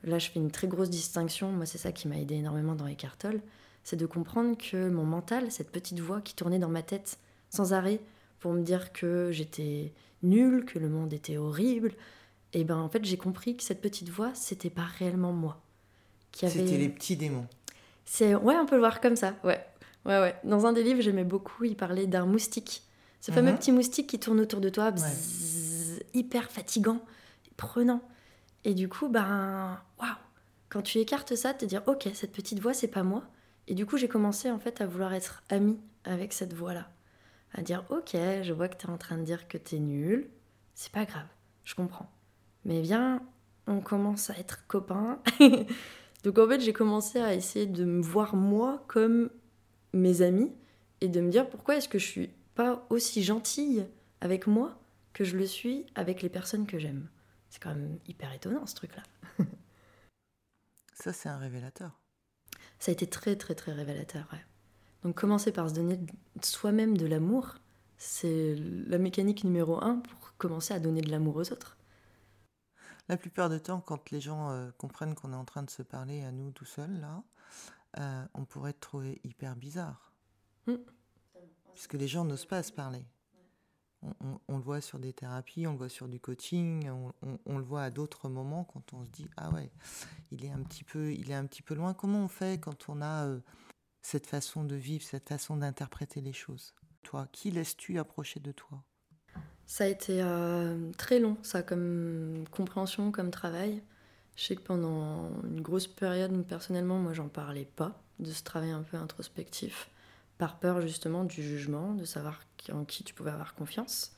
Là, 0.05 0.19
je 0.19 0.29
fais 0.29 0.39
une 0.39 0.51
très 0.51 0.67
grosse 0.67 0.89
distinction. 0.89 1.51
Moi, 1.51 1.65
c'est 1.65 1.79
ça 1.79 1.91
qui 1.91 2.07
m'a 2.07 2.19
aidé 2.19 2.35
énormément 2.35 2.75
dans 2.75 2.85
Eckhart 2.85 3.17
Tolle. 3.17 3.41
C'est 3.83 3.95
de 3.95 4.05
comprendre 4.05 4.55
que 4.55 4.87
mon 4.89 5.03
mental, 5.03 5.51
cette 5.51 5.71
petite 5.71 5.99
voix 5.99 6.21
qui 6.21 6.35
tournait 6.35 6.59
dans 6.59 6.69
ma 6.69 6.83
tête 6.83 7.17
sans 7.49 7.73
arrêt 7.73 7.99
pour 8.39 8.53
me 8.53 8.61
dire 8.61 8.93
que 8.93 9.29
j'étais 9.31 9.93
nulle, 10.21 10.65
que 10.65 10.77
le 10.77 10.89
monde 10.89 11.11
était 11.13 11.37
horrible, 11.37 11.89
et 12.53 12.61
eh 12.61 12.63
ben 12.63 12.77
en 12.77 12.87
fait, 12.87 13.03
j'ai 13.03 13.17
compris 13.17 13.57
que 13.57 13.63
cette 13.63 13.81
petite 13.81 14.09
voix, 14.09 14.31
c'était 14.33 14.69
pas 14.69 14.85
réellement 14.97 15.33
moi. 15.33 15.61
C'était 16.31 16.77
les 16.77 16.89
petits 16.89 17.17
démons. 17.17 17.47
C'est 18.05 18.33
ouais, 18.33 18.55
on 18.55 18.65
peut 18.65 18.75
le 18.75 18.81
voir 18.81 19.01
comme 19.01 19.15
ça. 19.15 19.35
Ouais. 19.43 19.59
Ouais 20.05 20.19
ouais. 20.19 20.35
Dans 20.43 20.65
un 20.65 20.71
des 20.71 20.83
livres, 20.83 21.01
j'aimais 21.01 21.23
beaucoup, 21.23 21.65
il 21.65 21.75
parlait 21.75 22.07
d'un 22.07 22.25
moustique. 22.25 22.83
Ce 23.25 23.31
fameux 23.31 23.53
mhm. 23.53 23.57
petit 23.57 23.71
moustique 23.71 24.05
qui 24.05 24.19
tourne 24.19 24.39
autour 24.39 24.61
de 24.61 24.69
toi, 24.69 24.93
hyper 26.13 26.51
fatigant, 26.51 27.03
prenant. 27.57 28.03
Et 28.65 28.75
du 28.75 28.87
coup, 28.87 29.09
ben, 29.09 29.81
waouh, 29.99 30.09
quand 30.69 30.83
tu 30.83 30.99
écartes 30.99 31.33
ça, 31.33 31.55
te 31.55 31.65
dire, 31.65 31.81
ok, 31.87 32.07
cette 32.13 32.33
petite 32.33 32.59
voix, 32.59 32.75
c'est 32.75 32.87
pas 32.87 33.01
moi. 33.01 33.23
Et 33.67 33.73
du 33.73 33.87
coup, 33.87 33.97
j'ai 33.97 34.07
commencé 34.07 34.51
en 34.51 34.59
fait 34.59 34.79
à 34.79 34.85
vouloir 34.85 35.11
être 35.11 35.41
amie 35.49 35.79
avec 36.03 36.33
cette 36.33 36.53
voix-là. 36.53 36.87
À 37.55 37.63
dire, 37.63 37.83
ok, 37.89 38.11
je 38.13 38.53
vois 38.53 38.67
que 38.67 38.77
tu 38.77 38.85
es 38.85 38.91
en 38.91 38.97
train 38.99 39.17
de 39.17 39.23
dire 39.23 39.47
que 39.47 39.57
tu 39.57 39.77
es 39.77 39.79
nul, 39.79 40.29
c'est 40.75 40.91
pas 40.91 41.05
grave, 41.05 41.25
je 41.63 41.73
comprends. 41.73 42.11
Mais 42.63 42.81
viens, 42.81 43.23
on 43.65 43.81
commence 43.81 44.29
à 44.29 44.37
être 44.37 44.67
copains. 44.67 45.19
Donc 46.23 46.37
en 46.37 46.47
fait, 46.47 46.59
j'ai 46.59 46.73
commencé 46.73 47.19
à 47.19 47.33
essayer 47.33 47.65
de 47.65 47.85
me 47.85 48.03
voir 48.03 48.35
moi 48.35 48.83
comme 48.87 49.31
mes 49.93 50.21
amis 50.21 50.51
et 51.01 51.07
de 51.07 51.21
me 51.21 51.31
dire 51.31 51.49
pourquoi 51.49 51.77
est-ce 51.77 51.89
que 51.89 51.97
je 51.97 52.05
suis 52.05 52.29
pas 52.55 52.85
aussi 52.89 53.23
gentille 53.23 53.85
avec 54.21 54.47
moi 54.47 54.79
que 55.13 55.23
je 55.23 55.37
le 55.37 55.45
suis 55.45 55.85
avec 55.95 56.21
les 56.21 56.29
personnes 56.29 56.65
que 56.65 56.79
j'aime. 56.79 57.07
C'est 57.49 57.61
quand 57.61 57.69
même 57.69 57.99
hyper 58.07 58.33
étonnant 58.33 58.65
ce 58.65 58.75
truc-là. 58.75 59.03
Ça, 60.93 61.13
c'est 61.13 61.29
un 61.29 61.37
révélateur. 61.37 61.99
Ça 62.79 62.91
a 62.91 62.93
été 62.93 63.07
très, 63.07 63.35
très, 63.35 63.55
très 63.55 63.73
révélateur, 63.73 64.27
ouais. 64.33 64.43
Donc, 65.03 65.15
commencer 65.15 65.51
par 65.51 65.69
se 65.69 65.75
donner 65.75 65.99
soi-même 66.41 66.97
de 66.97 67.05
l'amour, 67.05 67.55
c'est 67.97 68.55
la 68.57 68.97
mécanique 68.97 69.43
numéro 69.43 69.81
un 69.83 69.97
pour 69.97 70.35
commencer 70.37 70.73
à 70.73 70.79
donner 70.79 71.01
de 71.01 71.11
l'amour 71.11 71.35
aux 71.35 71.51
autres. 71.51 71.77
La 73.07 73.17
plupart 73.17 73.49
du 73.49 73.59
temps, 73.61 73.81
quand 73.81 74.09
les 74.09 74.19
gens 74.19 74.49
euh, 74.49 74.71
comprennent 74.77 75.13
qu'on 75.13 75.31
est 75.31 75.37
en 75.37 75.45
train 75.45 75.61
de 75.61 75.69
se 75.69 75.83
parler 75.83 76.23
à 76.23 76.31
nous 76.31 76.51
tout 76.51 76.65
seuls, 76.65 76.99
là, 76.99 77.23
euh, 77.99 78.25
on 78.33 78.45
pourrait 78.45 78.71
être 78.71 78.79
trouvé 78.79 79.21
hyper 79.23 79.55
bizarre. 79.55 80.11
Mm. 81.75 81.75
Puisque 81.75 81.93
les 81.93 82.07
gens 82.07 82.25
n'osent 82.25 82.45
pas 82.45 82.63
se 82.63 82.71
parler 82.71 83.05
on, 84.47 84.57
le 84.57 84.63
voit 84.63 84.81
sur 84.81 84.99
des 84.99 85.13
thérapies, 85.13 85.67
on 85.67 85.71
le 85.71 85.77
voit 85.77 85.89
sur 85.89 86.07
du 86.07 86.19
coaching, 86.19 86.89
on, 87.45 87.57
le 87.57 87.63
voit 87.63 87.83
à 87.83 87.89
d'autres 87.89 88.29
moments 88.29 88.63
quand 88.63 88.93
on 88.93 89.03
se 89.05 89.09
dit 89.09 89.27
ah 89.37 89.49
ouais, 89.51 89.71
il 90.31 90.45
est 90.45 90.51
un 90.51 90.61
petit 90.61 90.83
peu, 90.83 91.13
il 91.13 91.31
est 91.31 91.35
un 91.35 91.45
petit 91.45 91.61
peu 91.61 91.73
loin. 91.73 91.93
Comment 91.93 92.23
on 92.23 92.27
fait 92.27 92.59
quand 92.59 92.89
on 92.89 93.01
a 93.01 93.25
euh, 93.25 93.39
cette 94.01 94.27
façon 94.27 94.63
de 94.63 94.75
vivre, 94.75 95.03
cette 95.03 95.29
façon 95.29 95.57
d'interpréter 95.57 96.21
les 96.21 96.33
choses? 96.33 96.73
Toi, 97.03 97.27
qui 97.31 97.51
laisses-tu 97.51 97.99
approcher 97.99 98.39
de 98.39 98.51
toi? 98.51 98.83
Ça 99.67 99.85
a 99.85 99.87
été 99.87 100.21
euh, 100.21 100.91
très 100.97 101.19
long, 101.19 101.37
ça, 101.41 101.63
comme 101.63 102.45
compréhension, 102.51 103.11
comme 103.11 103.31
travail. 103.31 103.81
Je 104.35 104.43
sais 104.43 104.55
que 104.55 104.61
pendant 104.61 105.31
une 105.43 105.61
grosse 105.61 105.87
période, 105.87 106.45
personnellement, 106.45 106.99
moi, 106.99 107.13
j'en 107.13 107.29
parlais 107.29 107.65
pas 107.65 107.99
de 108.19 108.31
ce 108.31 108.43
travail 108.43 108.71
un 108.71 108.83
peu 108.83 108.97
introspectif 108.97 109.89
par 110.37 110.59
peur 110.59 110.81
justement 110.81 111.23
du 111.23 111.41
jugement, 111.43 111.93
de 111.93 112.05
savoir 112.05 112.41
en 112.71 112.85
qui 112.85 113.03
tu 113.03 113.13
pouvais 113.13 113.31
avoir 113.31 113.55
confiance, 113.55 114.15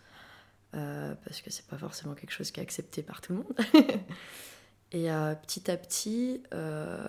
euh, 0.76 1.16
parce 1.26 1.42
que 1.42 1.50
c'est 1.50 1.66
pas 1.68 1.78
forcément 1.78 2.16
quelque 2.16 2.32
chose 2.32 2.52
qui 2.52 2.60
est 2.60 2.64
accepté 2.64 3.04
par 3.04 3.22
tout 3.22 3.34
le 3.34 3.40
monde. 3.40 3.54
Et 4.92 5.12
euh, 5.12 5.36
petit 5.36 5.70
à 5.70 5.78
petit, 5.78 6.44
euh, 6.54 7.06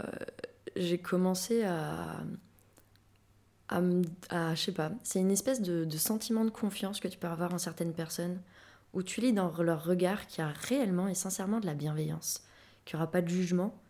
j'ai 0.76 0.98
commencé 0.98 1.64
à, 1.64 2.16
à, 3.68 3.80
à, 4.30 4.54
je 4.54 4.62
sais 4.62 4.72
pas, 4.72 4.90
c'est 5.04 5.20
une 5.20 5.30
espèce 5.30 5.62
de, 5.62 5.84
de, 5.84 5.96
sentiment 5.96 6.44
de 6.44 6.50
confiance 6.50 6.98
que 6.98 7.08
tu 7.08 7.18
peux 7.18 7.28
avoir 7.28 7.54
en 7.54 7.58
certaines 7.58 7.94
personnes, 7.94 8.40
où 8.94 9.02
tu 9.02 9.20
lis 9.20 9.32
dans 9.32 9.52
leur 9.62 9.84
regard 9.84 10.26
qu'il 10.26 10.44
y 10.44 10.46
a 10.46 10.50
réellement 10.50 11.08
et 11.08 11.14
sincèrement 11.14 11.60
de 11.60 11.66
la 11.66 11.74
bienveillance, 11.74 12.42
qu'il 12.84 12.96
n'y 12.96 13.02
aura 13.02 13.10
pas 13.10 13.22
de 13.22 13.28
jugement, 13.28 13.80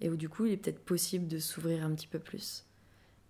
et 0.00 0.10
où 0.10 0.16
du 0.16 0.28
coup 0.28 0.46
il 0.46 0.52
est 0.52 0.56
peut-être 0.56 0.84
possible 0.84 1.26
de 1.26 1.38
s'ouvrir 1.38 1.84
un 1.84 1.94
petit 1.94 2.08
peu 2.08 2.18
plus. 2.18 2.64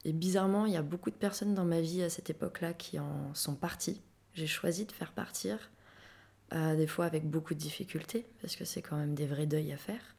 Et 0.04 0.12
bizarrement, 0.12 0.66
il 0.66 0.72
y 0.72 0.76
a 0.76 0.82
beaucoup 0.82 1.10
de 1.10 1.16
personnes 1.16 1.54
dans 1.54 1.64
ma 1.64 1.80
vie 1.80 2.02
à 2.02 2.10
cette 2.10 2.30
époque-là 2.30 2.72
qui 2.72 2.98
en 2.98 3.34
sont 3.34 3.54
parties. 3.54 4.00
J'ai 4.32 4.46
choisi 4.46 4.86
de 4.86 4.92
faire 4.92 5.12
partir, 5.12 5.70
euh, 6.54 6.74
des 6.74 6.86
fois 6.86 7.04
avec 7.04 7.28
beaucoup 7.28 7.54
de 7.54 7.58
difficultés, 7.58 8.26
parce 8.40 8.56
que 8.56 8.64
c'est 8.64 8.82
quand 8.82 8.96
même 8.96 9.14
des 9.14 9.26
vrais 9.26 9.46
deuils 9.46 9.72
à 9.72 9.76
faire. 9.76 10.16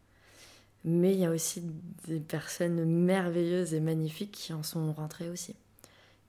Mais 0.84 1.14
il 1.14 1.20
y 1.20 1.26
a 1.26 1.32
aussi 1.32 1.64
des 2.08 2.20
personnes 2.20 2.86
merveilleuses 2.86 3.74
et 3.74 3.80
magnifiques 3.80 4.32
qui 4.32 4.54
en 4.54 4.64
sont 4.64 4.94
rentrées 4.94 5.30
aussi. 5.30 5.56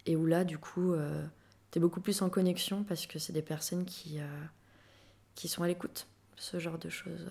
Et 0.07 0.17
où 0.17 0.27
là, 0.27 0.45
du 0.45 0.59
coup, 0.59 0.93
euh, 0.93 1.25
tu 1.71 1.79
es 1.79 1.81
beaucoup 1.81 2.01
plus 2.01 2.23
en 2.23 2.31
connexion 2.31 2.85
parce 2.85 3.07
que 3.07 3.19
c'est 3.19 3.33
des 3.33 3.43
personnes 3.43 3.85
qui, 3.85 4.19
euh, 4.19 4.45
qui 5.35 5.49
sont 5.49 5.63
à 5.63 5.69
l'écoute, 5.69 6.07
ce 6.37 6.59
genre 6.59 6.79
de 6.79 6.89
choses, 6.89 7.31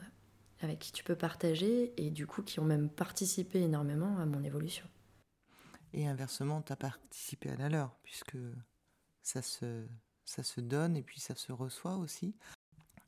avec 0.62 0.79
qui 0.79 0.91
tu 0.91 1.03
peux 1.03 1.15
partager 1.15 1.93
et 1.97 2.10
du 2.12 2.27
coup 2.27 2.41
qui 2.43 2.60
ont 2.60 2.65
même 2.65 2.89
participé 2.89 3.62
énormément 3.62 4.17
à 4.17 4.25
mon 4.25 4.43
évolution. 4.43 4.86
Et 5.93 6.08
inversement, 6.08 6.62
tu 6.62 6.71
as 6.71 6.77
participé 6.77 7.49
à 7.49 7.56
la 7.56 7.69
leur, 7.69 7.95
puisque 8.04 8.38
ça 9.21 9.41
se, 9.41 9.86
ça 10.25 10.43
se 10.43 10.62
donne 10.62 10.95
et 10.95 11.04
puis 11.04 11.19
ça 11.19 11.36
se 11.36 11.51
reçoit 11.51 11.95
aussi. 11.95 12.36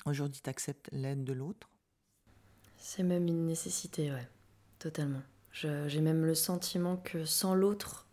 Aujourd'hui, 0.06 0.42
tu 0.44 0.50
acceptes 0.50 0.90
l'aide 0.92 1.24
de 1.24 1.34
l'autre? 1.34 1.70
C'est 2.78 3.04
même 3.04 3.28
une 3.28 3.46
nécessité, 3.46 4.12
ouais, 4.12 4.28
totalement. 4.80 5.22
J'ai 5.54 6.02
même 6.02 6.26
le 6.26 6.36
sentiment 6.36 6.98
que 6.98 7.26
sans 7.26 7.56
l'autre, 7.56 8.08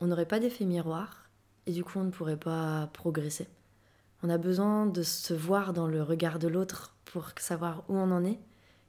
on 0.00 0.08
n'aurait 0.08 0.26
pas 0.26 0.40
d'effet 0.40 0.64
miroir 0.64 1.30
et 1.66 1.72
du 1.72 1.84
coup, 1.84 1.98
on 1.98 2.04
ne 2.04 2.10
pourrait 2.10 2.36
pas 2.36 2.88
progresser. 2.92 3.48
On 4.22 4.28
a 4.28 4.36
besoin 4.36 4.86
de 4.86 5.02
se 5.02 5.32
voir 5.32 5.72
dans 5.72 5.86
le 5.86 6.02
regard 6.02 6.38
de 6.38 6.48
l'autre 6.48 6.96
pour 7.04 7.30
savoir 7.38 7.84
où 7.88 7.96
on 7.96 8.10
en 8.10 8.24
est, 8.24 8.38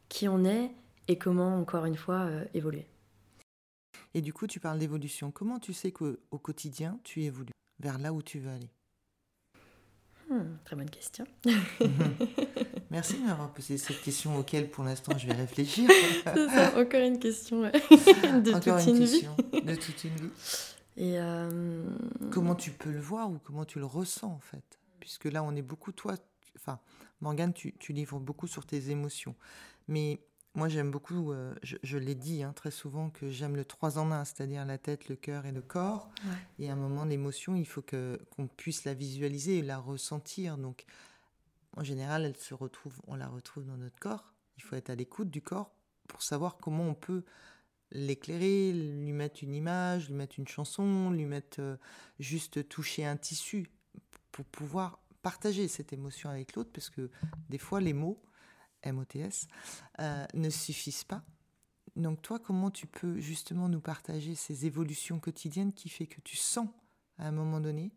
qui 0.09 0.27
on 0.27 0.43
est 0.43 0.71
et 1.07 1.17
comment, 1.17 1.57
encore 1.57 1.85
une 1.85 1.95
fois, 1.95 2.21
euh, 2.25 2.45
évoluer. 2.53 2.87
Et 4.13 4.21
du 4.21 4.33
coup, 4.33 4.47
tu 4.47 4.59
parles 4.59 4.79
d'évolution. 4.79 5.31
Comment 5.31 5.59
tu 5.59 5.73
sais 5.73 5.91
qu'au 5.91 6.15
quotidien, 6.41 6.99
tu 7.03 7.23
évolues 7.23 7.51
vers 7.79 7.97
là 7.97 8.13
où 8.13 8.21
tu 8.21 8.39
veux 8.39 8.51
aller? 8.51 8.69
Hmm, 10.29 10.55
Très 10.63 10.75
bonne 10.75 10.89
question. 10.89 11.25
Merci 12.91 13.17
de 13.17 13.25
m'avoir 13.25 13.51
posé 13.51 13.77
cette 13.77 14.01
question 14.01 14.37
auquel, 14.37 14.69
pour 14.69 14.83
l'instant, 14.83 15.17
je 15.17 15.27
vais 15.27 15.33
réfléchir. 15.33 15.89
C'est 16.23 16.49
ça, 16.49 16.79
encore 16.79 17.01
une 17.01 17.19
question 17.19 17.61
de 17.61 18.51
toute 18.51 18.87
une, 18.87 19.03
vie. 19.03 19.27
de 19.51 19.75
toute 19.75 20.03
une 20.03 20.15
vie. 20.15 20.31
Et 20.95 21.19
euh, 21.19 21.83
comment 22.31 22.53
tu 22.53 22.69
peux 22.71 22.91
le 22.91 22.99
voir 22.99 23.31
ou 23.31 23.39
comment 23.43 23.65
tu 23.65 23.79
le 23.79 23.85
ressens 23.85 24.31
en 24.31 24.39
fait? 24.39 24.79
Puisque 24.99 25.25
là, 25.25 25.43
on 25.43 25.55
est 25.55 25.63
beaucoup, 25.63 25.91
toi, 25.91 26.15
enfin, 26.55 26.79
Morgane, 27.19 27.51
tu, 27.51 27.73
tu, 27.79 27.93
livres 27.93 28.19
beaucoup 28.19 28.47
sur 28.47 28.65
tes 28.65 28.91
émotions. 28.91 29.35
Mais 29.87 30.19
moi, 30.55 30.69
j'aime 30.69 30.91
beaucoup, 30.91 31.31
euh, 31.31 31.55
je, 31.63 31.97
l'ai 31.97 32.13
dit 32.13 32.43
hein, 32.43 32.53
très 32.53 32.69
souvent, 32.69 33.09
que 33.09 33.29
j'aime 33.29 33.55
le 33.55 33.65
trois 33.65 33.97
en 33.97 34.11
un, 34.11 34.23
c'est-à-dire 34.23 34.65
la 34.65 34.77
tête, 34.77 35.09
le 35.09 35.15
cœur 35.15 35.47
et 35.47 35.51
le 35.51 35.61
corps. 35.61 36.11
Et 36.59 36.69
à 36.69 36.73
un 36.73 36.75
moment, 36.75 37.05
l'émotion, 37.05 37.55
il 37.55 37.65
faut 37.65 37.81
que, 37.81 38.19
qu'on 38.29 38.47
puisse 38.47 38.83
la 38.83 38.93
visualiser 38.93 39.59
et 39.59 39.61
la 39.63 39.79
ressentir. 39.79 40.57
Donc, 40.57 40.85
en 41.75 41.83
général, 41.83 42.25
elle 42.25 42.37
se 42.37 42.53
retrouve, 42.53 43.01
on 43.07 43.15
la 43.15 43.27
retrouve 43.27 43.65
dans 43.65 43.77
notre 43.77 43.97
corps. 43.97 44.35
Il 44.57 44.63
faut 44.63 44.75
être 44.75 44.91
à 44.91 44.95
l'écoute 44.95 45.31
du 45.31 45.41
corps 45.41 45.73
pour 46.07 46.21
savoir 46.21 46.57
comment 46.57 46.87
on 46.87 46.93
peut 46.93 47.23
l'éclairer, 47.91 48.73
lui 48.73 49.11
mettre 49.11 49.43
une 49.43 49.55
image, 49.55 50.09
lui 50.09 50.15
mettre 50.15 50.37
une 50.37 50.47
chanson, 50.47 51.09
lui 51.09 51.25
mettre 51.25 51.61
euh, 51.61 51.77
juste 52.19 52.67
toucher 52.69 53.05
un 53.05 53.17
tissu 53.17 53.71
pour 54.31 54.45
pouvoir 54.45 54.99
partager 55.23 55.67
cette 55.67 55.93
émotion 55.93 56.29
avec 56.29 56.55
l'autre 56.55 56.71
parce 56.73 56.89
que 56.89 57.09
des 57.49 57.57
fois 57.57 57.79
les 57.79 57.93
mots 57.93 58.21
MOTS 58.85 59.47
euh, 59.99 60.25
ne 60.33 60.49
suffisent 60.49 61.03
pas. 61.03 61.21
Donc 61.95 62.21
toi, 62.21 62.39
comment 62.39 62.71
tu 62.71 62.87
peux 62.87 63.19
justement 63.19 63.69
nous 63.69 63.79
partager 63.79 64.35
ces 64.35 64.65
évolutions 64.65 65.19
quotidiennes 65.19 65.73
qui 65.73 65.89
fait 65.89 66.07
que 66.07 66.21
tu 66.21 66.35
sens 66.35 66.67
à 67.19 67.27
un 67.27 67.31
moment 67.31 67.59
donné 67.59 67.91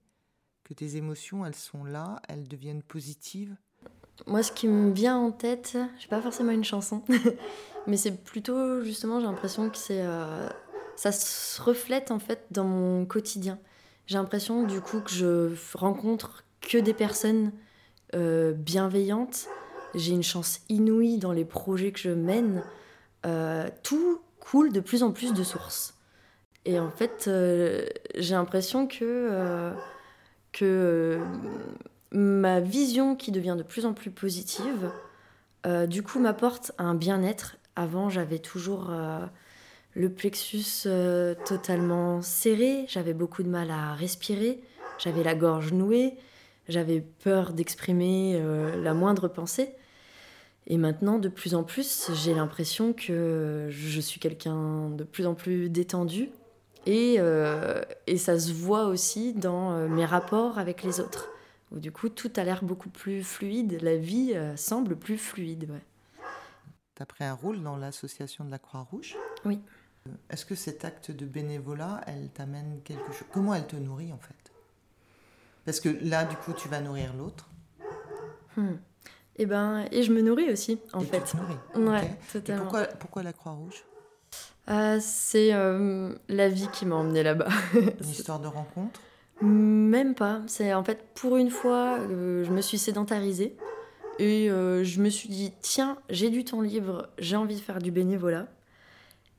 que 0.65 0.75
tes 0.75 0.97
émotions, 0.97 1.47
elles 1.47 1.55
sont 1.55 1.85
là, 1.85 2.21
elles 2.29 2.49
deviennent 2.49 2.83
positives? 2.83 3.57
Moi, 4.27 4.43
ce 4.43 4.51
qui 4.51 4.67
me 4.67 4.93
vient 4.93 5.17
en 5.17 5.31
tête, 5.31 5.79
j'ai 5.99 6.09
pas 6.09 6.21
forcément 6.21 6.51
une 6.51 6.65
chanson, 6.65 7.05
mais 7.87 7.97
c'est 7.97 8.25
plutôt 8.25 8.83
justement, 8.83 9.21
j'ai 9.21 9.27
l'impression 9.27 9.71
que 9.71 9.77
c'est, 9.77 10.03
euh, 10.03 10.49
ça 10.97 11.13
se 11.13 11.61
reflète 11.63 12.11
en 12.11 12.19
fait 12.19 12.47
dans 12.51 12.65
mon 12.65 13.07
quotidien. 13.07 13.59
J'ai 14.07 14.17
l'impression 14.17 14.65
du 14.65 14.81
coup 14.81 15.01
que 15.01 15.11
je 15.11 15.55
rencontre 15.77 16.45
que 16.61 16.79
des 16.79 16.95
personnes 16.95 17.53
euh, 18.15 18.53
bienveillantes. 18.53 19.49
J'ai 19.95 20.13
une 20.13 20.23
chance 20.23 20.61
inouïe 20.69 21.19
dans 21.19 21.33
les 21.33 21.45
projets 21.45 21.93
que 21.93 21.99
je 21.99 22.11
mène. 22.11 22.63
Euh, 23.25 23.69
tout 23.83 24.21
coule 24.41 24.73
de 24.73 24.81
plus 24.81 25.03
en 25.03 25.13
plus 25.13 25.33
de 25.33 25.43
sources. 25.43 25.95
Et 26.65 26.79
en 26.79 26.91
fait, 26.91 27.31
j'ai 28.17 28.35
l'impression 28.35 28.87
que 28.89 29.73
que 30.53 31.21
ma 32.13 32.61
vision 32.61 33.15
qui 33.15 33.31
devient 33.31 33.57
de 33.59 33.63
plus 33.63 33.87
en 33.87 33.93
plus 33.93 34.11
positive, 34.11 34.91
euh, 35.67 35.87
du 35.87 36.03
coup, 36.03 36.19
m'apporte 36.19 36.73
un 36.79 36.95
bien-être. 36.95 37.57
Avant, 37.75 38.09
j'avais 38.09 38.39
toujours 38.39 38.89
euh, 38.91 39.27
le 39.95 40.11
plexus 40.11 40.87
euh, 40.87 41.35
totalement 41.47 42.23
serré, 42.23 42.87
j'avais 42.89 43.13
beaucoup 43.13 43.43
de 43.43 43.49
mal 43.49 43.71
à 43.71 43.95
respirer, 43.95 44.61
j'avais 44.99 45.23
la 45.23 45.35
gorge 45.35 45.73
nouée, 45.73 46.15
j'avais 46.69 47.01
peur 47.01 47.53
d'exprimer 47.53 48.41
la 48.83 48.95
moindre 48.95 49.29
pensée. 49.29 49.71
Et 50.67 50.79
maintenant, 50.79 51.19
de 51.19 51.29
plus 51.29 51.55
en 51.55 51.63
plus, 51.63 52.11
j'ai 52.15 52.35
l'impression 52.35 52.93
que 52.93 53.69
je 53.71 54.01
suis 54.01 54.19
quelqu'un 54.19 54.91
de 54.91 55.05
plus 55.05 55.27
en 55.27 55.35
plus 55.35 55.69
détendu. 55.71 56.31
Et, 56.87 57.19
et 58.07 58.17
ça 58.17 58.39
se 58.39 58.53
voit 58.53 58.87
aussi 58.87 59.33
dans 59.33 59.89
mes 59.89 60.05
rapports 60.05 60.59
avec 60.59 60.83
les 60.83 61.01
autres 61.01 61.31
où 61.71 61.79
du 61.79 61.93
coup 61.93 62.09
tout 62.09 62.33
a 62.37 62.45
l'air 62.45 62.65
beaucoup 62.65 62.89
plus 62.91 63.23
fluide, 63.23 63.81
la 63.83 63.97
vie 63.97 64.33
euh, 64.35 64.57
semble 64.57 64.97
plus 64.97 65.19
fluide. 65.19 65.69
Ouais. 65.71 65.83
Tu 66.95 67.03
as 67.03 67.07
pris 67.07 67.25
un 67.25 67.35
rôle 67.35 67.63
dans 67.63 67.77
l'association 67.77 68.45
de 68.45 68.51
la 68.51 68.59
Croix-Rouge? 68.59 69.17
Oui. 69.45 69.61
Euh, 70.09 70.13
est-ce 70.31 70.47
que 70.47 70.55
cet 70.55 70.85
acte 70.85 71.11
de 71.11 71.27
bénévolat, 71.27 72.01
elle 72.07 72.31
t'amène 72.31 72.81
quelque 72.85 73.13
chose 73.13 73.27
Comment 73.33 73.55
elle 73.55 73.67
te 73.67 73.77
nourrit 73.77 74.13
en 74.13 74.19
fait? 74.19 74.46
Parce 75.67 75.81
que 75.81 75.91
là, 76.01 76.25
du 76.25 76.37
coup, 76.37 76.53
tu 76.55 76.69
vas 76.69 76.81
nourrir 76.81 77.13
l'autre. 77.19 77.49
Hmm. 78.57 78.77
Et 79.39 79.43
eh 79.43 79.47
ben, 79.47 79.85
et 79.93 80.03
je 80.03 80.13
me 80.13 80.23
nourris 80.23 80.51
aussi, 80.51 80.81
en 80.95 81.01
et 81.01 81.05
fait. 81.05 81.21
Tu 81.21 81.33
te 81.33 81.37
nourris. 81.37 81.91
Ouais, 81.91 82.19
totalement. 82.33 82.63
pourquoi, 82.63 82.87
pourquoi 82.87 83.23
la 83.23 83.35
Croix-Rouge 83.35 83.85
euh, 84.71 84.99
C'est 84.99 85.51
la 86.29 86.49
vie 86.49 86.69
qui 86.73 86.87
m'a 86.87 86.97
emmenée 86.97 87.23
là-bas. 87.23 87.49
Une 87.75 88.09
histoire 88.09 88.41
de 88.41 88.47
rencontre? 88.47 88.99
Même 89.43 90.15
pas. 90.15 90.41
C'est 90.47 90.73
en 90.73 90.83
fait 90.83 91.05
pour 91.15 91.37
une 91.37 91.51
fois, 91.51 91.99
euh, 91.99 92.45
je 92.45 92.51
me 92.51 92.61
suis 92.63 92.79
sédentarisée 92.79 93.57
et 94.19 94.51
euh, 94.51 94.83
je 94.83 95.01
me 95.01 95.11
suis 95.11 95.29
dit 95.29 95.53
tiens, 95.61 95.99
j'ai 96.09 96.31
du 96.31 96.45
temps 96.45 96.63
libre, 96.63 97.09
j'ai 97.19 97.37
envie 97.37 97.57
de 97.57 97.61
faire 97.61 97.79
du 97.79 97.91
bénévolat. 97.91 98.47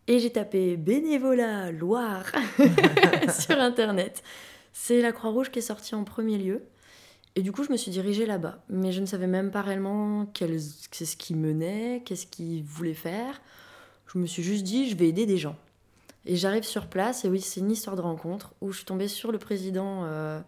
Et 0.10 0.20
j'ai 0.20 0.32
tapé 0.32 0.78
bénévolat 0.78 1.72
Loire 1.72 2.32
sur 3.40 3.60
internet. 3.60 4.24
C'est 4.80 5.02
la 5.02 5.12
Croix-Rouge 5.12 5.50
qui 5.50 5.58
est 5.58 5.64
sortie 5.64 5.96
en 5.96 6.04
premier 6.04 6.38
lieu. 6.38 6.62
Et 7.36 7.42
du 7.42 7.52
coup, 7.52 7.64
je 7.64 7.72
me 7.72 7.78
suis 7.78 7.90
dirigée 7.90 8.28
là-bas. 8.28 8.60
Mais 8.70 8.92
je 8.92 9.02
ne 9.02 9.08
savais 9.08 9.26
même 9.26 9.50
pas 9.50 9.62
réellement 9.62 10.28
qu'est-ce 10.28 11.18
qui 11.18 11.34
menait, 11.34 12.04
qu'est-ce 12.06 12.28
qu'ils 12.28 12.64
voulaient 12.64 12.94
faire. 12.94 13.42
Je 14.06 14.20
me 14.20 14.28
suis 14.28 14.44
juste 14.44 14.64
dit, 14.64 14.88
je 14.88 14.96
vais 14.96 15.08
aider 15.08 15.26
des 15.26 15.38
gens. 15.38 15.58
Et 16.26 16.36
j'arrive 16.36 16.64
sur 16.64 16.88
place, 16.88 17.26
et 17.26 17.28
oui, 17.28 17.42
c'est 17.42 17.60
une 17.60 17.72
histoire 17.72 17.96
de 17.96 18.02
rencontre 18.02 18.54
où 18.62 18.72
je 18.72 18.78
suis 18.78 18.86
tombée 18.86 19.08
sur 19.08 19.32
le 19.32 19.40
président 19.40 20.04
euh, 20.06 20.40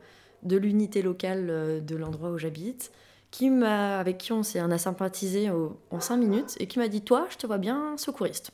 de 0.43 0.57
l'unité 0.57 1.01
locale 1.01 1.47
euh, 1.49 1.79
de 1.81 1.95
l'endroit 1.95 2.29
où 2.29 2.37
j'habite, 2.37 2.91
qui 3.31 3.49
m'a, 3.49 3.99
avec 3.99 4.19
qui 4.19 4.31
on 4.31 4.43
s'est 4.43 4.61
sympathisé 4.77 5.49
en 5.49 5.99
cinq 5.99 6.17
minutes, 6.17 6.55
et 6.59 6.67
qui 6.67 6.77
m'a 6.77 6.87
dit 6.87 7.01
Toi, 7.01 7.27
je 7.31 7.37
te 7.37 7.47
vois 7.47 7.57
bien 7.57 7.97
secouriste. 7.97 8.51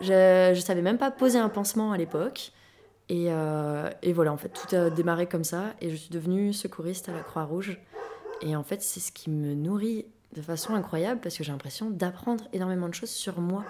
Je 0.00 0.50
ne 0.50 0.60
savais 0.60 0.82
même 0.82 0.98
pas 0.98 1.10
poser 1.10 1.38
un 1.38 1.50
pansement 1.50 1.92
à 1.92 1.98
l'époque. 1.98 2.52
Et, 3.08 3.26
euh, 3.28 3.90
et, 4.02 4.12
voilà, 4.12 4.32
en 4.32 4.36
fait, 4.36 4.50
tout 4.50 4.74
a 4.74 4.90
démarré 4.90 5.26
comme 5.26 5.44
ça, 5.44 5.74
et 5.80 5.90
je 5.90 5.96
suis 5.96 6.10
devenue 6.10 6.52
secouriste 6.52 7.08
à 7.08 7.12
la 7.12 7.20
Croix-Rouge. 7.20 7.78
Et 8.42 8.54
en 8.54 8.62
fait, 8.62 8.82
c'est 8.82 9.00
ce 9.00 9.12
qui 9.12 9.30
me 9.30 9.54
nourrit 9.54 10.06
de 10.34 10.42
façon 10.42 10.74
incroyable, 10.74 11.20
parce 11.20 11.36
que 11.36 11.44
j'ai 11.44 11.52
l'impression 11.52 11.90
d'apprendre 11.90 12.44
énormément 12.52 12.88
de 12.88 12.94
choses 12.94 13.10
sur 13.10 13.40
moi, 13.40 13.64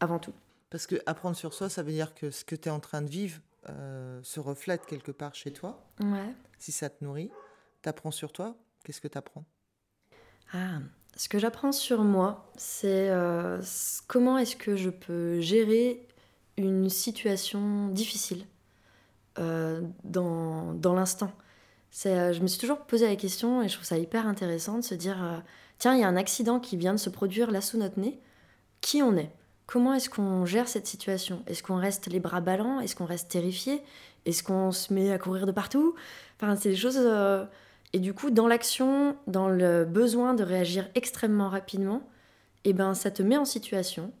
avant 0.00 0.18
tout. 0.18 0.34
Parce 0.70 0.86
que 0.86 0.96
apprendre 1.06 1.36
sur 1.36 1.54
soi, 1.54 1.68
ça 1.68 1.82
veut 1.82 1.92
dire 1.92 2.14
que 2.14 2.30
ce 2.30 2.44
que 2.44 2.56
tu 2.56 2.68
es 2.68 2.72
en 2.72 2.80
train 2.80 3.00
de 3.00 3.08
vivre 3.08 3.40
euh, 3.70 4.20
se 4.22 4.40
reflète 4.40 4.84
quelque 4.86 5.12
part 5.12 5.34
chez 5.34 5.52
toi. 5.52 5.86
Ouais. 6.00 6.34
Si 6.58 6.72
ça 6.72 6.90
te 6.90 7.02
nourrit, 7.02 7.30
tu 7.82 7.88
apprends 7.88 8.10
sur 8.10 8.32
toi, 8.32 8.56
qu'est-ce 8.84 9.00
que 9.00 9.08
tu 9.08 9.16
apprends 9.16 9.44
Ah, 10.52 10.80
ce 11.16 11.28
que 11.28 11.38
j'apprends 11.38 11.72
sur 11.72 12.02
moi, 12.02 12.50
c'est 12.56 13.08
euh, 13.10 13.62
comment 14.08 14.36
est-ce 14.36 14.56
que 14.56 14.76
je 14.76 14.90
peux 14.90 15.40
gérer 15.40 16.06
une 16.56 16.90
situation 16.90 17.88
difficile? 17.88 18.44
Euh, 19.38 19.80
dans, 20.04 20.94
l'instant. 20.94 21.32
je 21.92 22.40
me 22.40 22.46
suis 22.46 22.58
toujours 22.58 22.80
posé 22.80 23.06
la 23.06 23.16
question 23.16 23.62
et 23.62 23.68
je 23.68 23.74
trouve 23.74 23.86
ça 23.86 23.98
hyper 23.98 24.26
intéressant 24.26 24.78
de 24.78 24.84
se 24.84 24.94
dire 24.94 25.42
tiens, 25.78 25.94
il 25.94 26.00
y 26.00 26.04
a 26.04 26.08
un 26.08 26.16
accident 26.16 26.60
qui 26.60 26.76
vient 26.76 26.92
de 26.92 26.98
se 26.98 27.10
produire 27.10 27.50
là 27.50 27.60
sous 27.60 27.78
notre 27.78 27.98
nez. 27.98 28.20
Qui 28.80 29.02
on 29.02 29.16
est? 29.16 29.30
Comment 29.66 29.94
est-ce 29.94 30.10
qu'on 30.10 30.44
gère 30.44 30.68
cette 30.68 30.86
situation? 30.86 31.42
Est-ce 31.46 31.62
qu'on 31.62 31.76
reste 31.76 32.06
les 32.06 32.20
bras 32.20 32.40
ballants? 32.40 32.80
Est-ce 32.80 32.94
qu'on 32.94 33.06
reste 33.06 33.30
terrifié? 33.30 33.82
Est-ce 34.26 34.42
qu'on 34.42 34.72
se 34.72 34.92
met 34.92 35.10
à 35.10 35.18
courir 35.18 35.46
de 35.46 35.52
partout? 35.52 35.94
Enfin, 36.36 36.54
c'est 36.56 36.70
des 36.70 36.76
choses. 36.76 36.98
Euh, 36.98 37.44
et 37.92 37.98
du 37.98 38.12
coup, 38.12 38.30
dans 38.30 38.46
l'action, 38.46 39.16
dans 39.26 39.48
le 39.48 39.84
besoin 39.84 40.34
de 40.34 40.42
réagir 40.42 40.88
extrêmement 40.94 41.48
rapidement, 41.48 42.02
eh 42.64 42.72
ben, 42.72 42.94
ça 42.94 43.10
te 43.10 43.22
met 43.22 43.36
en 43.36 43.44
situation. 43.44 44.12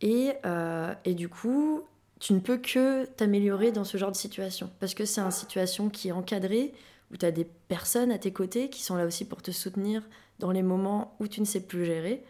Et, 0.00 0.32
euh, 0.46 0.94
et 1.04 1.14
du 1.14 1.28
coup, 1.28 1.82
tu 2.20 2.32
ne 2.32 2.40
peux 2.40 2.58
que 2.58 3.04
t'améliorer 3.04 3.72
dans 3.72 3.84
ce 3.84 3.96
genre 3.96 4.10
de 4.10 4.16
situation. 4.16 4.70
Parce 4.80 4.94
que 4.94 5.04
c'est 5.04 5.20
une 5.20 5.30
situation 5.30 5.88
qui 5.88 6.08
est 6.08 6.12
encadrée, 6.12 6.74
où 7.12 7.16
tu 7.16 7.24
as 7.24 7.30
des 7.30 7.44
personnes 7.44 8.12
à 8.12 8.18
tes 8.18 8.32
côtés 8.32 8.70
qui 8.70 8.82
sont 8.82 8.96
là 8.96 9.06
aussi 9.06 9.24
pour 9.24 9.42
te 9.42 9.50
soutenir 9.50 10.02
dans 10.38 10.50
les 10.50 10.62
moments 10.62 11.16
où 11.20 11.28
tu 11.28 11.40
ne 11.40 11.46
sais 11.46 11.60
plus 11.60 11.84
gérer. 11.84 12.24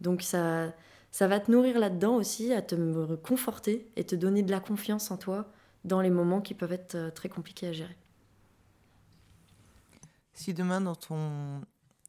Donc 0.00 0.22
ça 0.22 0.72
ça 1.12 1.28
va 1.28 1.38
te 1.38 1.50
nourrir 1.50 1.78
là-dedans 1.78 2.14
aussi, 2.14 2.54
à 2.54 2.62
te 2.62 2.74
conforter 3.16 3.86
et 3.96 4.04
te 4.04 4.16
donner 4.16 4.42
de 4.42 4.50
la 4.50 4.60
confiance 4.60 5.10
en 5.10 5.18
toi 5.18 5.46
dans 5.84 6.00
les 6.00 6.08
moments 6.08 6.40
qui 6.40 6.54
peuvent 6.54 6.72
être 6.72 6.94
euh, 6.94 7.10
très 7.10 7.28
compliqués 7.28 7.68
à 7.68 7.72
gérer. 7.72 7.96
Si 10.32 10.54
demain, 10.54 10.80
dans, 10.80 10.94
ton, 10.94 11.60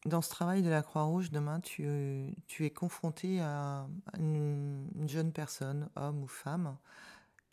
dans 0.05 0.21
ce 0.21 0.29
travail 0.29 0.61
de 0.61 0.69
la 0.69 0.81
Croix-Rouge, 0.81 1.31
demain, 1.31 1.59
tu, 1.59 2.33
tu 2.47 2.65
es 2.65 2.69
confronté 2.69 3.41
à 3.41 3.85
une, 4.17 4.87
jeune 5.05 5.33
personne, 5.33 5.89
homme 5.97 6.23
ou 6.23 6.27
femme, 6.27 6.77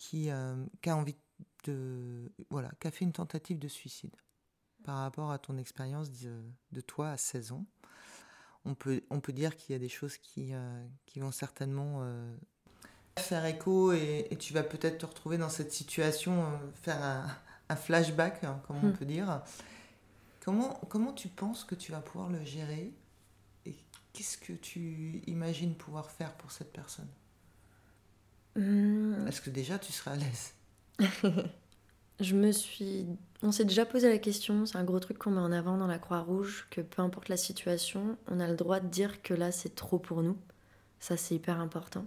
qui, 0.00 0.30
euh, 0.30 0.56
qui 0.80 0.90
a 0.90 0.96
envie 0.96 1.16
de. 1.64 2.32
Voilà, 2.48 2.70
qui 2.80 2.88
a 2.88 2.90
fait 2.90 3.04
une 3.04 3.12
tentative 3.12 3.58
de 3.58 3.68
suicide 3.68 4.16
par 4.82 4.98
rapport 4.98 5.30
à 5.30 5.38
ton 5.38 5.58
expérience 5.58 6.10
de, 6.10 6.42
de 6.72 6.80
toi 6.80 7.10
à 7.10 7.16
16 7.18 7.52
ans 7.52 7.66
on 8.64 8.74
peut, 8.74 9.02
on 9.10 9.20
peut 9.20 9.32
dire 9.32 9.56
qu'il 9.56 9.72
y 9.72 9.76
a 9.76 9.78
des 9.78 9.88
choses 9.88 10.16
qui, 10.18 10.50
euh, 10.52 10.86
qui 11.06 11.20
vont 11.20 11.32
certainement 11.32 12.00
euh, 12.00 12.36
faire 13.18 13.44
écho 13.46 13.92
et, 13.92 14.28
tu 14.38 14.52
vas 14.52 14.62
peut-être 14.62 14.98
te 14.98 15.06
retrouver 15.06 15.38
dans 15.38 15.48
cette 15.48 15.72
situation, 15.72 16.44
faire 16.82 17.02
un, 17.68 17.76
flashback, 17.76 18.44
hein, 18.44 18.60
comme 18.66 18.76
on 18.82 18.88
hmm. 18.88 18.96
peut 18.96 19.04
dire. 19.04 19.42
Comment, 20.40 20.74
comment 20.88 21.12
tu 21.12 21.28
penses 21.28 21.64
que 21.64 21.74
tu 21.74 21.92
vas 21.92 22.00
pouvoir 22.00 22.30
le 22.30 22.44
gérer 22.44 22.92
et 23.64 23.76
qu'est-ce 24.12 24.38
que 24.38 24.52
tu 24.52 25.22
imagines 25.26 25.74
pouvoir 25.74 26.10
faire 26.10 26.34
pour 26.34 26.50
cette 26.50 26.72
personne? 26.72 27.08
Hmm. 28.56 29.26
Est-ce 29.26 29.40
que 29.40 29.50
déjà 29.50 29.78
tu 29.78 29.92
seras 29.92 30.12
à 30.12 30.16
l'aise 30.16 30.54
Je 32.20 32.34
me 32.34 32.52
suis. 32.52 33.06
On 33.42 33.52
s'est 33.52 33.64
déjà 33.64 33.86
posé 33.86 34.08
la 34.10 34.18
question, 34.18 34.66
c'est 34.66 34.76
un 34.76 34.84
gros 34.84 35.00
truc 35.00 35.16
qu'on 35.16 35.30
met 35.30 35.40
en 35.40 35.52
avant 35.52 35.78
dans 35.78 35.86
la 35.86 35.98
Croix-Rouge, 35.98 36.66
que 36.70 36.82
peu 36.82 37.00
importe 37.00 37.30
la 37.30 37.38
situation, 37.38 38.18
on 38.28 38.38
a 38.38 38.46
le 38.46 38.56
droit 38.56 38.80
de 38.80 38.88
dire 38.88 39.22
que 39.22 39.32
là 39.32 39.50
c'est 39.50 39.74
trop 39.74 39.98
pour 39.98 40.22
nous. 40.22 40.36
Ça 40.98 41.16
c'est 41.16 41.34
hyper 41.34 41.58
important. 41.58 42.06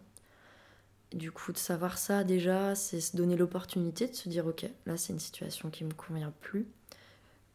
Du 1.12 1.32
coup, 1.32 1.52
de 1.52 1.58
savoir 1.58 1.98
ça 1.98 2.24
déjà, 2.24 2.76
c'est 2.76 3.02
se 3.02 3.16
donner 3.16 3.36
l'opportunité 3.36 4.08
de 4.08 4.14
se 4.14 4.30
dire 4.30 4.46
ok, 4.46 4.70
là 4.86 4.98
c'est 4.98 5.14
une 5.14 5.20
situation 5.20 5.70
qui 5.72 5.84
me 5.84 5.94
convient 5.94 6.34
plus. 6.42 6.68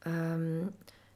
Euh, 0.06 0.64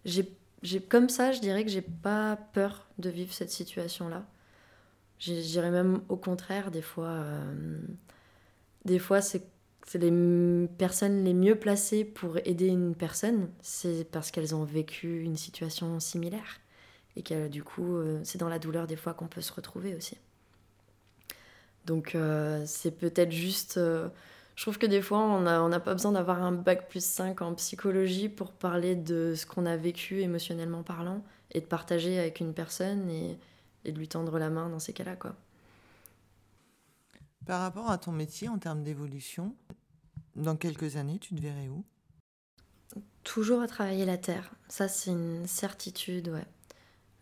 j'ai, 0.05 0.81
comme 0.81 1.09
ça, 1.09 1.33
je 1.33 1.41
dirais 1.41 1.65
que 1.65 1.71
j'ai 1.71 1.83
pas 1.83 2.37
peur 2.53 2.87
de 2.99 3.11
vivre 3.11 3.33
cette 3.33 3.51
situation-là. 3.51 4.25
Je 5.23 5.35
dirais 5.35 5.71
même 5.71 6.01
au 6.09 6.17
contraire, 6.17 6.73
des 6.73 6.83
fois, 6.83 7.07
euh, 7.07 7.79
des 8.85 8.99
fois 8.99 9.21
c'est 9.21 9.47
les 9.95 10.69
personnes 10.79 11.23
les 11.25 11.33
mieux 11.33 11.55
placées 11.55 12.05
pour 12.05 12.39
aider 12.39 12.67
une 12.67 12.97
personne, 12.97 13.49
c'est 13.61 14.05
parce 14.11 14.33
qu'elles 14.33 14.53
ont 14.57 14.65
vécu 14.65 15.23
une 15.23 15.37
situation 15.37 16.01
similaire. 16.01 16.59
Et 17.15 17.23
que 17.23 17.47
du 17.47 17.63
coup, 17.63 17.95
euh, 17.97 18.21
c'est 18.25 18.39
dans 18.39 18.49
la 18.49 18.59
douleur 18.59 18.89
des 18.89 18.97
fois 18.97 19.15
qu'on 19.15 19.29
peut 19.29 19.43
se 19.43 19.53
retrouver 19.53 19.95
aussi. 19.95 20.17
Donc 21.87 22.17
euh, 22.17 22.65
c'est 22.67 22.91
peut-être 22.91 23.31
juste... 23.31 23.79
Je 23.79 24.63
trouve 24.63 24.79
que 24.79 24.87
des 24.87 25.03
fois, 25.03 25.21
on 25.21 25.43
n'a 25.43 25.63
on 25.63 25.71
pas 25.71 25.93
besoin 25.93 26.13
d'avoir 26.13 26.43
un 26.43 26.53
bac 26.53 26.89
plus 26.89 27.05
5 27.05 27.41
en 27.43 27.55
psychologie 27.55 28.29
pour 28.29 28.51
parler 28.51 28.97
de 28.97 29.35
ce 29.37 29.47
qu'on 29.47 29.67
a 29.67 29.77
vécu 29.77 30.21
émotionnellement 30.21 30.83
parlant 30.83 31.23
et 31.53 31.61
de 31.61 31.67
partager 31.67 32.19
avec 32.19 32.41
une 32.41 32.55
personne 32.55 33.09
et, 33.09 33.39
et 33.85 33.93
de 33.93 33.99
lui 33.99 34.09
tendre 34.09 34.39
la 34.39 34.51
main 34.51 34.69
dans 34.69 34.79
ces 34.79 34.93
cas-là. 34.93 35.17
quoi. 35.17 35.35
Par 37.47 37.61
rapport 37.61 37.91
à 37.91 37.99
ton 37.99 38.13
métier 38.13 38.49
en 38.49 38.59
termes 38.59 38.83
d'évolution, 38.83 39.55
dans 40.37 40.57
quelques 40.57 40.97
années, 40.97 41.19
tu 41.19 41.35
te 41.35 41.41
verrais 41.41 41.69
où? 41.69 41.85
Toujours 43.25 43.61
à 43.61 43.67
travailler 43.67 44.05
la 44.05 44.19
terre. 44.19 44.53
Ça, 44.69 44.89
c'est 44.89 45.11
une 45.11 45.47
certitude, 45.47 46.29
ouais. 46.29 46.47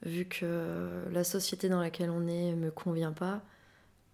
Vu 0.03 0.25
que 0.25 1.05
la 1.11 1.25
société 1.25 1.69
dans 1.69 1.81
laquelle 1.81 2.11
on 2.11 2.27
est 2.27 2.55
me 2.55 2.71
convient 2.71 3.13
pas, 3.13 3.43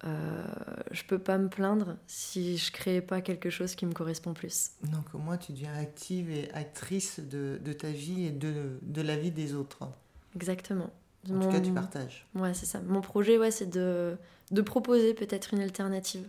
euh, 0.03 0.43
je 0.91 1.03
peux 1.03 1.17
pas 1.17 1.37
me 1.37 1.49
plaindre 1.49 1.97
si 2.05 2.57
je 2.57 2.71
crée 2.71 3.01
pas 3.01 3.21
quelque 3.21 3.49
chose 3.49 3.73
qui 3.73 3.85
me 3.85 3.93
correspond 3.93 4.33
plus. 4.33 4.71
Donc 4.83 5.15
au 5.15 5.17
moins 5.17 5.37
tu 5.37 5.53
deviens 5.53 5.73
active 5.73 6.29
et 6.29 6.51
actrice 6.51 7.19
de, 7.19 7.59
de 7.63 7.73
ta 7.73 7.89
vie 7.89 8.25
et 8.25 8.31
de, 8.31 8.77
de, 8.83 9.01
la 9.01 9.17
vie 9.17 9.31
des 9.31 9.55
autres. 9.55 9.89
Exactement. 10.35 10.91
En 11.31 11.39
tout 11.39 11.49
cas, 11.49 11.59
tu 11.59 11.71
partages. 11.71 12.25
Ouais, 12.35 12.53
c'est 12.53 12.65
ça. 12.65 12.79
Mon 12.81 13.01
projet, 13.01 13.37
ouais, 13.37 13.51
c'est 13.51 13.69
de, 13.69 14.17
de 14.51 14.61
proposer 14.61 15.13
peut-être 15.13 15.53
une 15.53 15.61
alternative. 15.61 16.27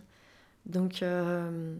Donc, 0.65 1.01
euh, 1.01 1.75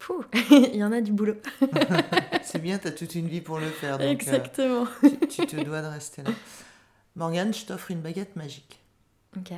il 0.50 0.76
y 0.76 0.84
en 0.84 0.92
a 0.92 1.00
du 1.00 1.12
boulot. 1.12 1.36
c'est 2.42 2.60
bien, 2.60 2.78
tu 2.78 2.88
as 2.88 2.92
toute 2.92 3.14
une 3.14 3.28
vie 3.28 3.40
pour 3.40 3.58
le 3.58 3.68
faire. 3.68 3.98
Donc, 3.98 4.06
euh, 4.06 4.10
Exactement. 4.10 4.86
tu, 5.28 5.46
te 5.46 5.62
dois 5.64 5.82
de 5.82 5.86
rester 5.86 6.22
là. 6.22 6.30
Morgane, 7.14 7.52
je 7.54 7.64
t'offre 7.64 7.90
une 7.90 8.00
baguette 8.00 8.36
magique. 8.36 8.80
Ok. 9.36 9.52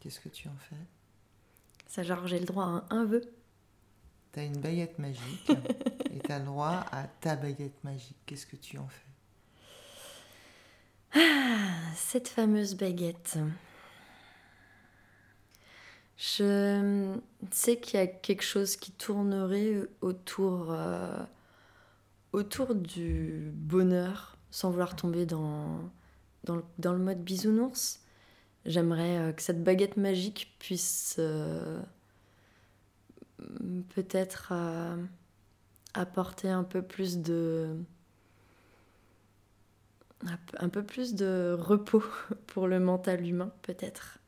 Qu'est-ce 0.00 0.20
que 0.20 0.28
tu 0.28 0.48
en 0.48 0.56
fais? 0.68 0.76
Ça, 1.86 2.02
genre, 2.02 2.26
j'ai 2.26 2.38
le 2.38 2.44
droit 2.44 2.84
à 2.90 2.94
un, 2.94 3.04
vœu. 3.04 3.22
Tu 4.32 4.40
as 4.40 4.44
une 4.44 4.58
baguette 4.58 4.98
magique 4.98 5.50
et 6.14 6.18
tu 6.18 6.32
as 6.32 6.38
le 6.38 6.44
droit 6.44 6.84
à 6.92 7.04
ta 7.20 7.36
baguette 7.36 7.82
magique. 7.84 8.16
Qu'est-ce 8.26 8.46
que 8.46 8.56
tu 8.56 8.78
en 8.78 8.86
fais? 8.86 9.07
Ah, 11.18 11.94
cette 11.96 12.28
fameuse 12.28 12.76
baguette. 12.76 13.38
Je 16.16 17.16
sais 17.50 17.78
qu'il 17.78 17.98
y 17.98 18.02
a 18.02 18.06
quelque 18.06 18.42
chose 18.42 18.76
qui 18.76 18.92
tournerait 18.92 19.82
autour, 20.00 20.72
euh, 20.72 21.16
autour 22.32 22.74
du 22.74 23.50
bonheur, 23.52 24.36
sans 24.50 24.70
vouloir 24.70 24.96
tomber 24.96 25.26
dans, 25.26 25.90
dans, 26.44 26.92
le, 26.92 26.98
mode 26.98 27.22
bisounours. 27.22 28.00
J'aimerais 28.64 29.18
euh, 29.18 29.32
que 29.32 29.42
cette 29.42 29.62
baguette 29.62 29.96
magique 29.96 30.54
puisse 30.58 31.16
euh, 31.18 31.80
peut-être 33.94 34.52
apporter 35.94 36.48
un 36.48 36.64
peu 36.64 36.82
plus 36.82 37.18
de 37.18 37.76
un 40.58 40.68
peu 40.68 40.82
plus 40.82 41.14
de 41.14 41.56
repos 41.58 42.02
pour 42.46 42.66
le 42.66 42.80
mental 42.80 43.26
humain, 43.26 43.52
peut-être. 43.62 44.18